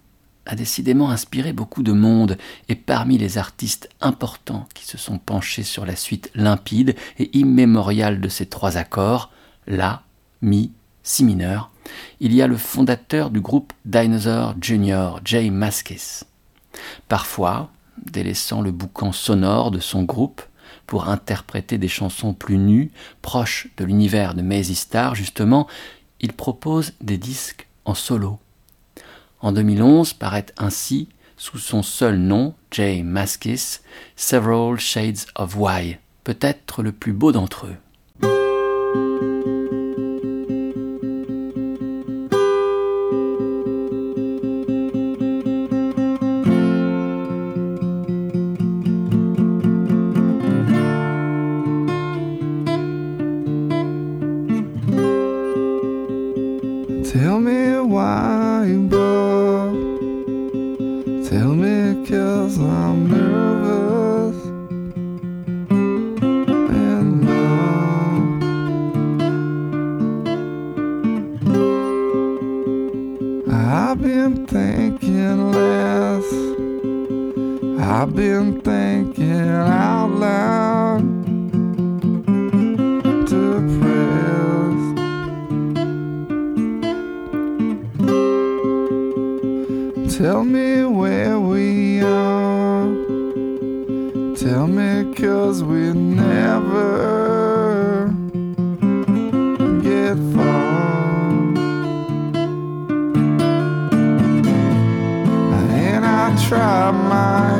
a 0.45 0.55
décidément 0.55 1.11
inspiré 1.11 1.53
beaucoup 1.53 1.83
de 1.83 1.91
monde, 1.91 2.37
et 2.67 2.75
parmi 2.75 3.17
les 3.17 3.37
artistes 3.37 3.89
importants 4.01 4.67
qui 4.73 4.85
se 4.85 4.97
sont 4.97 5.17
penchés 5.17 5.63
sur 5.63 5.85
la 5.85 5.95
suite 5.95 6.31
limpide 6.35 6.95
et 7.19 7.35
immémoriale 7.37 8.21
de 8.21 8.29
ces 8.29 8.47
trois 8.47 8.77
accords, 8.77 9.31
La, 9.67 10.03
Mi, 10.41 10.71
Si 11.03 11.23
mineur, 11.23 11.71
il 12.19 12.33
y 12.33 12.41
a 12.41 12.47
le 12.47 12.57
fondateur 12.57 13.29
du 13.29 13.41
groupe 13.41 13.73
Dinosaur 13.85 14.55
Jr., 14.59 15.19
Jay 15.23 15.49
Maskis. 15.49 16.23
Parfois, 17.07 17.69
délaissant 17.97 18.61
le 18.61 18.71
boucan 18.71 19.11
sonore 19.11 19.71
de 19.71 19.79
son 19.79 20.03
groupe 20.03 20.41
pour 20.87 21.09
interpréter 21.09 21.77
des 21.77 21.87
chansons 21.87 22.33
plus 22.33 22.57
nues, 22.57 22.91
proches 23.21 23.67
de 23.77 23.85
l'univers 23.85 24.33
de 24.33 24.41
Maisy 24.41 24.75
Star, 24.75 25.15
justement, 25.15 25.67
il 26.19 26.33
propose 26.33 26.93
des 27.01 27.17
disques 27.17 27.67
en 27.85 27.93
solo 27.93 28.39
en 29.41 29.51
2011 29.51 30.13
paraît 30.13 30.45
ainsi, 30.57 31.09
sous 31.37 31.57
son 31.57 31.81
seul 31.83 32.17
nom, 32.17 32.53
Jay 32.71 33.03
Maskis, 33.03 33.81
Several 34.15 34.79
Shades 34.79 35.25
of 35.35 35.55
Why, 35.57 35.97
peut-être 36.23 36.83
le 36.83 36.91
plus 36.91 37.13
beau 37.13 37.31
d'entre 37.31 37.67
eux. 37.67 37.75
Tell 90.21 90.43
me 90.43 90.85
where 90.85 91.39
we 91.39 92.03
are. 92.03 92.85
Tell 94.35 94.67
me, 94.67 95.15
cause 95.15 95.63
we 95.63 95.93
never 95.93 96.85
get 99.81 100.17
far. 100.35 101.31
And 105.89 106.05
I 106.05 106.45
try 106.47 106.91
my 106.91 107.50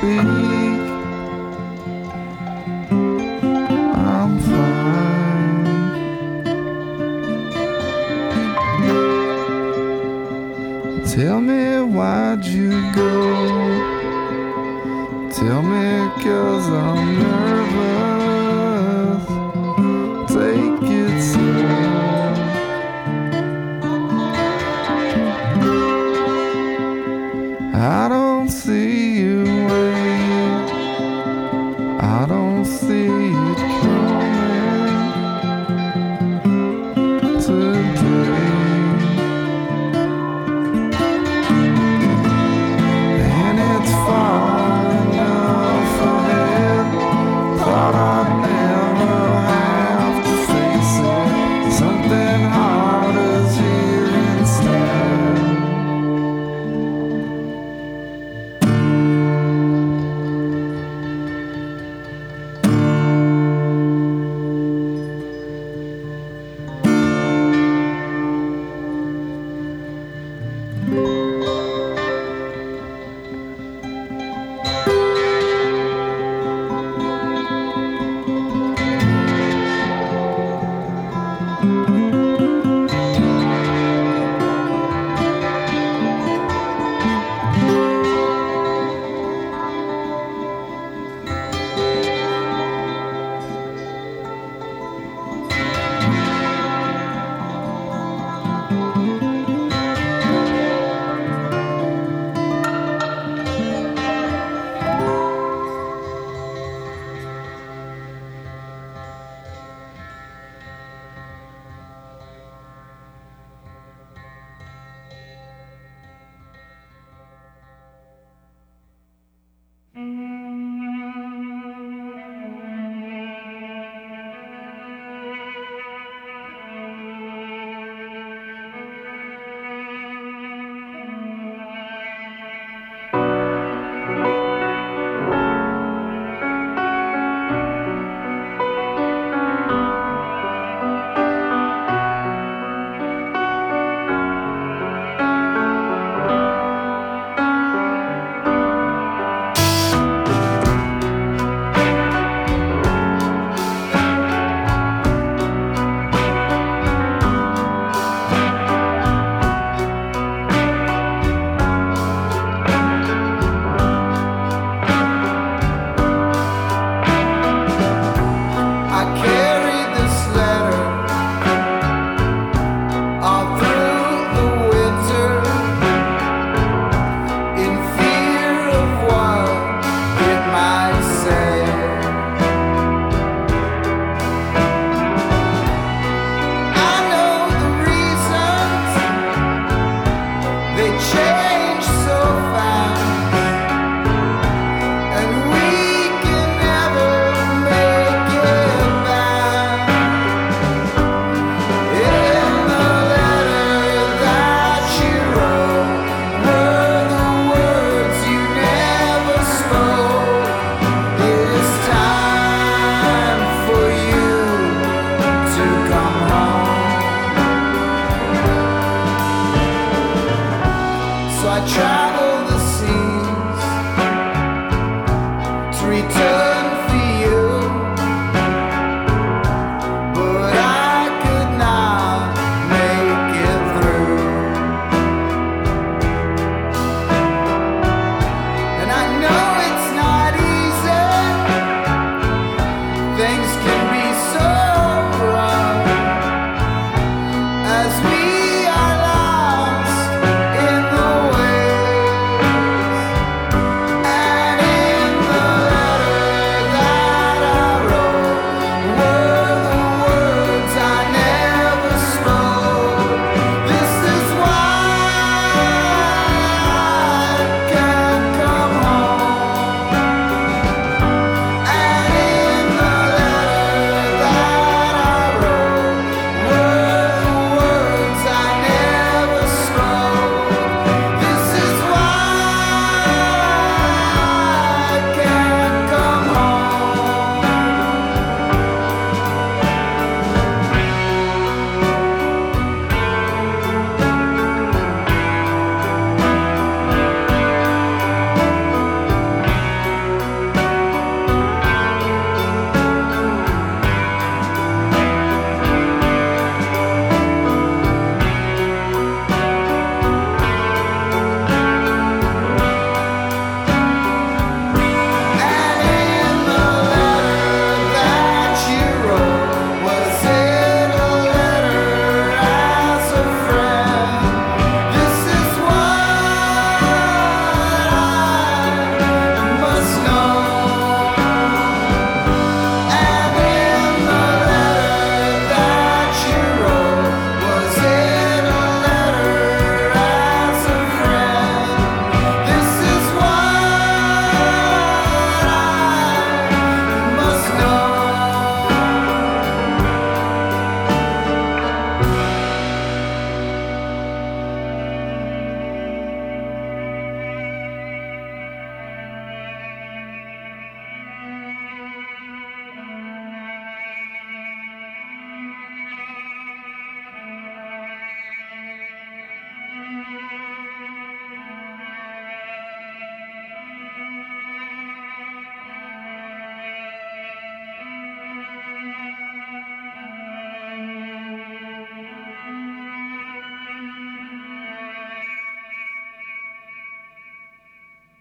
嗯。 0.00 0.37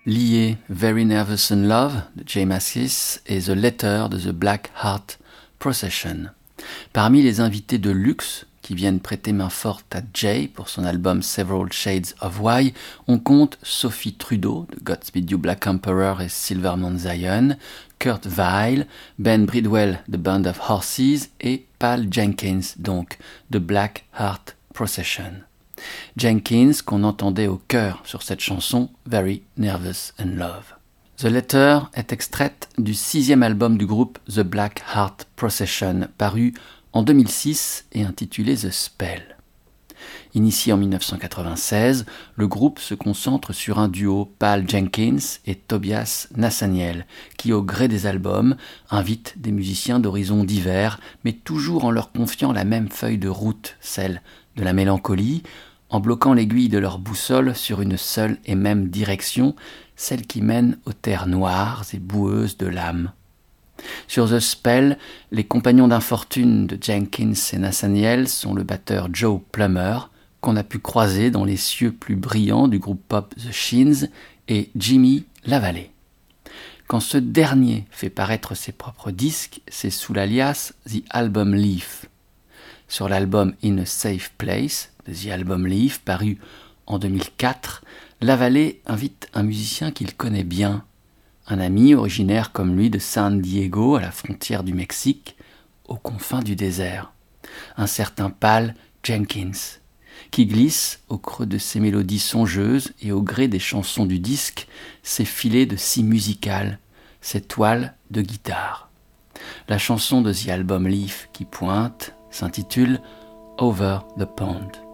Lié 0.08 0.58
Very 0.70 1.04
Nervous 1.04 1.52
in 1.52 1.68
Love 1.68 2.02
de 2.16 2.24
Jay 2.26 2.46
Mascis 2.46 3.20
et 3.28 3.42
The 3.42 3.50
Letter 3.50 4.06
de 4.10 4.18
The 4.18 4.32
Black 4.32 4.72
Heart 4.82 5.20
Procession. 5.60 6.30
Parmi 6.94 7.22
les 7.22 7.42
invités 7.42 7.78
de 7.78 7.92
luxe 7.92 8.46
qui 8.62 8.74
viennent 8.74 9.02
prêter 9.02 9.34
main 9.34 9.50
forte 9.50 9.94
à 9.94 10.00
Jay 10.14 10.48
pour 10.48 10.70
son 10.70 10.86
album 10.86 11.22
Several 11.22 11.72
Shades 11.74 12.16
of 12.22 12.40
Why, 12.40 12.74
on 13.08 13.20
compte 13.20 13.60
Sophie 13.64 14.14
Trudeau 14.14 14.66
de 14.72 14.82
Godspeed 14.82 15.30
You 15.30 15.38
Black 15.38 15.68
Emperor 15.68 16.22
et 16.22 16.30
Silverman 16.30 16.98
Zion, 16.98 17.58
Kurt 18.00 18.28
Weill, 18.28 18.88
Ben 19.20 19.46
Bridwell 19.46 20.02
de 20.08 20.18
Band 20.18 20.46
of 20.46 20.70
Horses 20.70 21.30
et 21.42 21.66
Pal 21.80 22.08
Jenkins 22.10 22.76
donc 22.78 23.18
de 23.50 23.60
Black 23.60 24.06
Heart 24.18 24.56
Procession. 24.74 25.47
Jenkins 26.16 26.72
qu'on 26.86 27.04
entendait 27.04 27.48
au 27.48 27.62
chœur 27.68 28.02
sur 28.06 28.24
cette 28.24 28.40
chanson 28.40 28.90
Very 29.06 29.44
Nervous 29.58 30.14
in 30.20 30.36
Love. 30.36 30.74
The 31.18 31.26
Letter 31.26 31.80
est 31.94 32.14
extraite 32.14 32.70
du 32.78 32.94
sixième 32.94 33.44
album 33.44 33.78
du 33.78 33.86
groupe 33.86 34.20
The 34.28 34.42
Black 34.42 34.84
Heart 34.94 35.28
Procession, 35.36 36.08
paru 36.18 36.54
en 36.94 37.02
2006 37.02 37.86
et 37.94 38.04
intitulé 38.04 38.56
The 38.56 38.70
Spell. 38.70 39.38
Initié 40.34 40.74
en 40.74 40.78
1996, 40.78 42.06
le 42.36 42.48
groupe 42.48 42.80
se 42.80 42.94
concentre 42.94 43.54
sur 43.54 43.80
un 43.80 43.88
duo 43.88 44.32
Pal 44.38 44.70
Jenkins 44.70 45.40
et 45.46 45.56
Tobias 45.56 46.28
Nathaniel, 46.36 47.08
qui 47.38 47.54
au 47.54 47.64
gré 47.64 47.88
des 47.88 48.06
albums 48.06 48.56
invitent 48.90 49.36
des 49.38 49.52
musiciens 49.52 50.00
d'horizons 50.00 50.44
divers, 50.44 51.00
mais 51.24 51.34
toujours 51.34 51.86
en 51.86 51.92
leur 51.92 52.12
confiant 52.12 52.52
la 52.52 52.66
même 52.66 52.90
feuille 52.90 53.18
de 53.18 53.30
route, 53.30 53.78
celle 53.82 54.22
de 54.56 54.64
la 54.64 54.74
mélancolie, 54.74 55.44
en 55.90 56.00
bloquant 56.00 56.34
l'aiguille 56.34 56.70
de 56.70 56.78
leur 56.78 57.00
boussole 57.00 57.56
sur 57.56 57.82
une 57.82 57.98
seule 57.98 58.38
et 58.46 58.56
même 58.56 58.90
direction, 58.90 59.56
celle 59.96 60.26
qui 60.28 60.42
mène 60.42 60.78
aux 60.86 60.94
terres 60.94 61.28
noires 61.28 61.86
et 61.94 62.00
boueuses 62.00 62.58
de 62.58 62.68
l'âme. 62.68 63.12
Sur 64.08 64.30
The 64.30 64.40
Spell, 64.40 64.98
les 65.32 65.44
compagnons 65.44 65.88
d'infortune 65.88 66.68
de 66.68 66.78
Jenkins 66.82 67.34
et 67.54 67.58
Nathaniel 67.58 68.28
sont 68.28 68.54
le 68.54 68.64
batteur 68.64 69.10
Joe 69.14 69.40
Plummer, 69.52 70.10
qu'on 70.42 70.56
a 70.56 70.64
pu 70.64 70.80
croiser 70.80 71.32
dans 71.32 71.46
les 71.46 71.58
cieux 71.58 71.92
plus 71.92 72.16
brillants 72.16 72.68
du 72.68 72.80
groupe 72.80 73.02
pop 73.08 73.34
The 73.36 73.52
Shins, 73.52 74.08
et 74.50 74.70
Jimmy 74.76 75.26
Lavallée. 75.46 75.92
Quand 76.88 77.02
ce 77.02 77.18
dernier 77.18 77.86
fait 77.92 78.10
paraître 78.10 78.56
ses 78.56 78.72
propres 78.72 79.12
disques, 79.12 79.62
c'est 79.68 79.90
sous 79.90 80.14
l'alias 80.14 80.74
The 80.90 81.04
Album 81.10 81.54
Leaf. 81.54 82.06
Sur 82.88 83.10
l'album 83.10 83.54
In 83.64 83.80
a 83.80 83.86
Safe 83.86 84.32
Place, 84.38 84.94
The 85.12 85.28
Album 85.28 85.68
Leaf, 85.68 86.00
paru 86.00 86.38
en 86.86 87.00
2004, 87.00 87.84
Lavallée 88.22 88.82
invite 88.86 89.30
un 89.34 89.44
musicien 89.44 89.92
qu'il 89.92 90.16
connaît 90.16 90.44
bien, 90.44 90.84
un 91.48 91.60
ami 91.60 91.94
originaire 91.94 92.52
comme 92.52 92.76
lui 92.76 92.90
de 92.90 93.00
San 93.00 93.42
Diego, 93.42 93.96
à 93.96 94.02
la 94.02 94.12
frontière 94.12 94.64
du 94.64 94.74
Mexique, 94.74 95.38
aux 95.88 95.96
confins 95.96 96.42
du 96.42 96.56
désert, 96.56 97.14
un 97.78 97.88
certain 97.88 98.30
Pal 98.30 98.76
Jenkins, 99.04 99.80
qui 100.32 100.46
glisse 100.46 101.02
au 101.10 101.18
creux 101.18 101.46
de 101.46 101.58
ses 101.58 101.80
mélodies 101.80 102.20
songeuses 102.20 102.94
et 103.02 103.12
au 103.12 103.22
gré 103.22 103.48
des 103.48 103.60
chansons 103.60 104.06
du 104.06 104.20
disque 104.20 104.68
ses 105.04 105.26
filets 105.26 105.66
de 105.66 105.76
si 105.76 106.04
musicales, 106.04 106.80
ses 107.22 107.42
toiles 107.42 107.96
de 108.12 108.22
guitare. 108.22 108.90
La 109.70 109.78
chanson 109.78 110.22
de 110.22 110.34
The 110.34 110.50
Album 110.50 110.88
Leaf 110.88 111.30
qui 111.34 111.46
pointe 111.46 112.14
s'intitule 112.30 113.00
Over 113.58 114.00
the 114.18 114.26
Pond. 114.26 114.87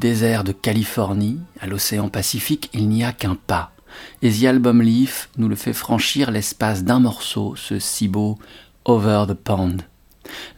Désert 0.00 0.42
de 0.42 0.52
Californie 0.52 1.38
à 1.60 1.66
l'océan 1.66 2.08
Pacifique, 2.08 2.70
il 2.72 2.88
n'y 2.88 3.04
a 3.04 3.12
qu'un 3.12 3.36
pas. 3.36 3.72
Et 4.22 4.32
The 4.32 4.44
Album 4.44 4.82
Leaf 4.82 5.28
nous 5.36 5.48
le 5.48 5.54
fait 5.54 5.74
franchir 5.74 6.30
l'espace 6.30 6.82
d'un 6.82 7.00
morceau, 7.00 7.54
ce 7.54 7.78
si 7.78 8.08
beau 8.08 8.38
Over 8.86 9.26
the 9.28 9.34
Pond. 9.34 9.76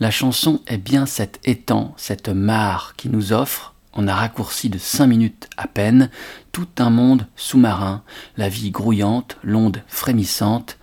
La 0.00 0.10
chanson 0.10 0.60
est 0.66 0.78
bien 0.78 1.06
cet 1.06 1.40
étang, 1.44 1.92
cette 1.96 2.28
mare 2.28 2.94
qui 2.96 3.08
nous 3.08 3.32
offre, 3.32 3.74
en 3.92 4.06
un 4.06 4.14
raccourci 4.14 4.70
de 4.70 4.78
cinq 4.78 5.08
minutes 5.08 5.50
à 5.56 5.66
peine, 5.66 6.08
tout 6.52 6.68
un 6.78 6.90
monde 6.90 7.26
sous-marin, 7.34 8.04
la 8.36 8.48
vie 8.48 8.70
grouillante, 8.70 9.38
l'onde 9.42 9.82
frémissante, 9.88 10.78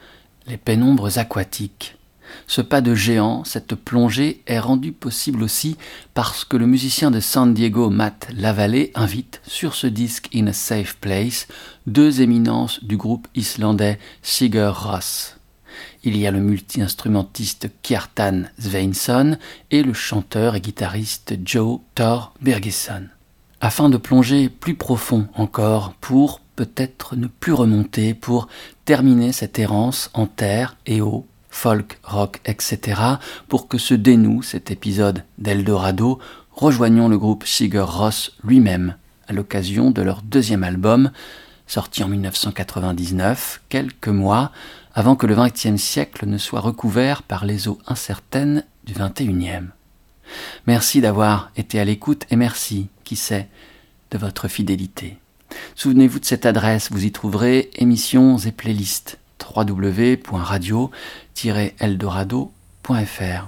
les 0.47 0.57
pénombres 0.57 1.18
aquatiques. 1.18 1.99
Ce 2.47 2.61
pas 2.61 2.82
de 2.82 2.95
géant, 2.95 3.43
cette 3.43 3.75
plongée 3.75 4.41
est 4.47 4.59
rendue 4.59 4.91
possible 4.91 5.43
aussi 5.43 5.77
parce 6.13 6.45
que 6.45 6.57
le 6.57 6.65
musicien 6.65 7.11
de 7.11 7.19
San 7.19 7.53
Diego, 7.53 7.89
Matt 7.89 8.27
Lavallée, 8.36 8.91
invite 8.95 9.41
sur 9.45 9.75
ce 9.75 9.88
disque 9.88 10.30
In 10.34 10.47
a 10.47 10.53
Safe 10.53 10.95
Place 10.97 11.47
deux 11.88 12.21
éminences 12.21 12.84
du 12.84 12.97
groupe 12.97 13.27
islandais 13.36 13.99
Sigur 14.21 14.84
Rós. 14.84 15.36
Il 16.03 16.17
y 16.17 16.27
a 16.27 16.32
le 16.32 16.39
multi-instrumentiste 16.39 17.69
Kjartan 17.84 18.43
Sveinsson 18.57 19.38
et 19.71 19.84
le 19.84 19.93
chanteur 19.93 20.55
et 20.55 20.61
guitariste 20.61 21.36
Joe 21.43 21.80
Thor 21.95 22.34
Bergesson. 22.41 23.07
Afin 23.61 23.89
de 23.89 23.97
plonger 23.97 24.47
plus 24.47 24.75
profond 24.75 25.27
encore 25.36 25.93
pour 25.99 26.39
peut-être 26.55 27.15
ne 27.15 27.27
plus 27.27 27.53
remonter, 27.53 28.13
pour 28.13 28.47
terminer 28.86 29.32
cette 29.32 29.59
errance 29.59 30.09
en 30.13 30.25
terre 30.27 30.77
et 30.86 31.01
eau 31.01 31.25
folk, 31.50 32.00
rock, 32.04 32.39
etc., 32.45 33.02
pour 33.47 33.68
que 33.68 33.78
se 33.78 33.93
dénoue 33.93 34.41
cet 34.41 34.72
épisode 34.72 35.24
d'Eldorado, 35.38 36.20
rejoignons 36.52 37.08
le 37.08 37.18
groupe 37.18 37.45
Sigur 37.45 37.91
Ross 37.97 38.38
lui-même, 38.43 38.95
à 39.28 39.34
l'occasion 39.34 39.91
de 39.91 40.02
leur 40.02 40.22
deuxième 40.22 40.64
album, 40.64 41.12
sorti 41.68 42.04
en 42.04 42.08
1999, 42.08 43.62
quelques 43.70 44.08
mois 44.08 44.52
avant 44.93 45.16
que 45.16 45.28
le 45.28 45.36
XXe 45.36 45.82
siècle 45.82 46.26
ne 46.26 46.38
soit 46.38 46.60
recouvert 46.60 47.24
par 47.24 47.45
les 47.45 47.68
eaux 47.68 47.80
incertaines 47.88 48.64
du 48.86 48.93
XXIe. 48.93 49.68
Merci 50.68 51.02
d'avoir 51.02 51.52
été 51.56 51.80
à 51.80 51.86
l'écoute 51.86 52.26
et 52.30 52.36
merci, 52.36 52.88
qui 53.04 53.16
sait, 53.16 53.47
de 54.12 54.18
votre 54.18 54.47
fidélité. 54.47 55.18
Souvenez-vous 55.76 56.20
de 56.20 56.26
cette 56.26 56.45
adresse, 56.45 56.91
vous 56.91 57.06
y 57.06 57.12
trouverez 57.12 57.70
émissions 57.76 58.38
et 58.38 58.52
playlists 58.52 59.20
www.radio-eldorado.fr. 61.43 63.47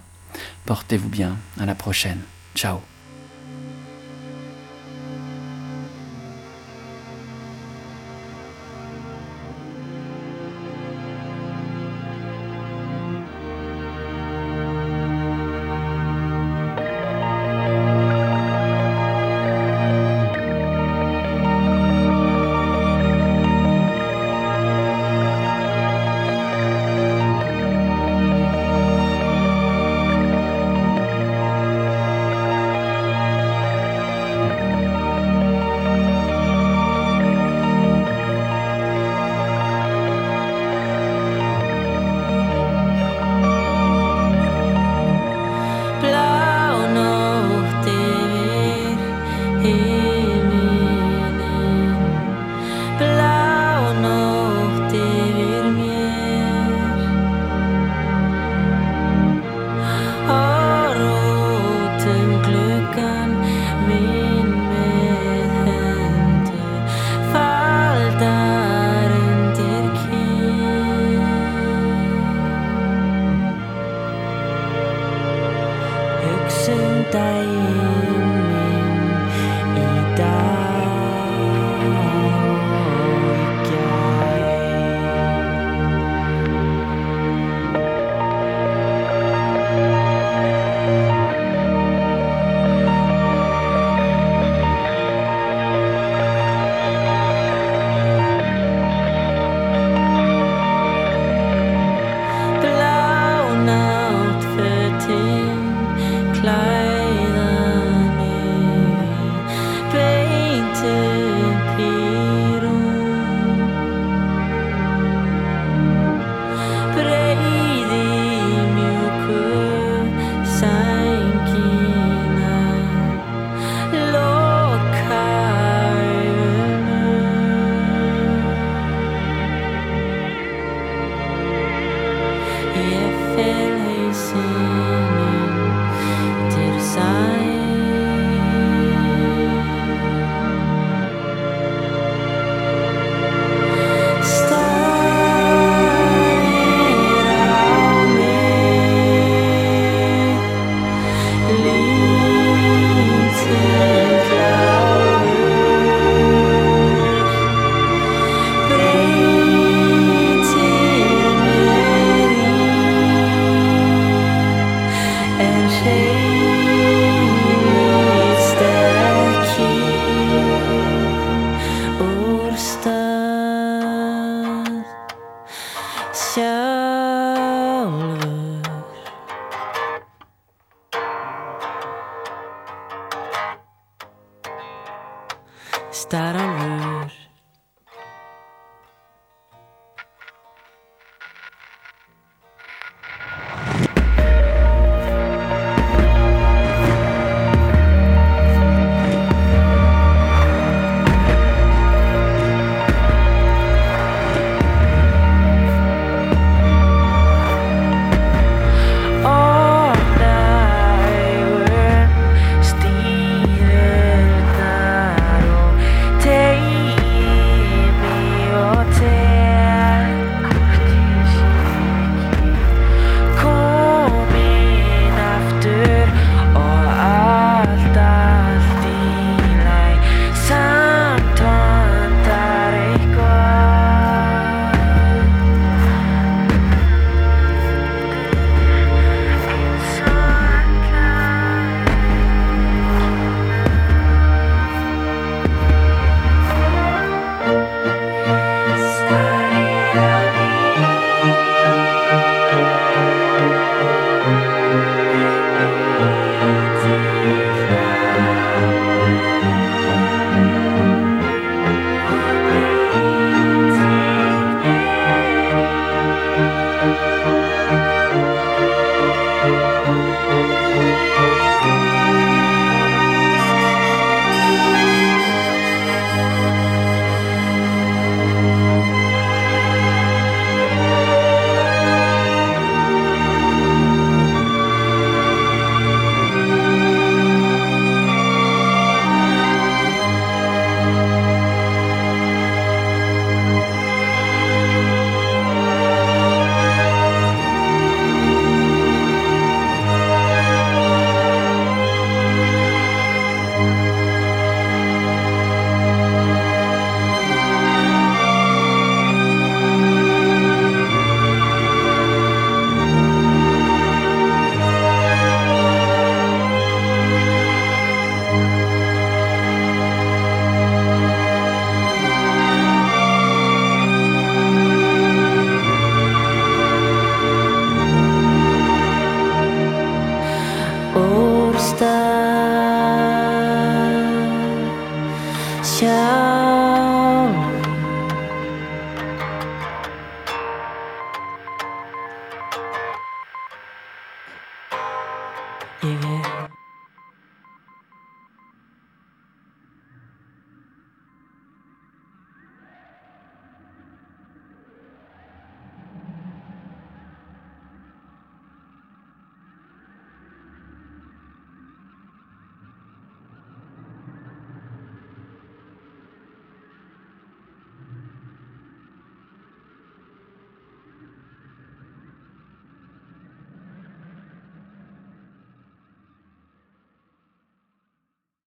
Portez-vous 0.66 1.10
bien, 1.10 1.38
à 1.60 1.66
la 1.66 1.76
prochaine. 1.76 2.20
Ciao. 2.56 2.82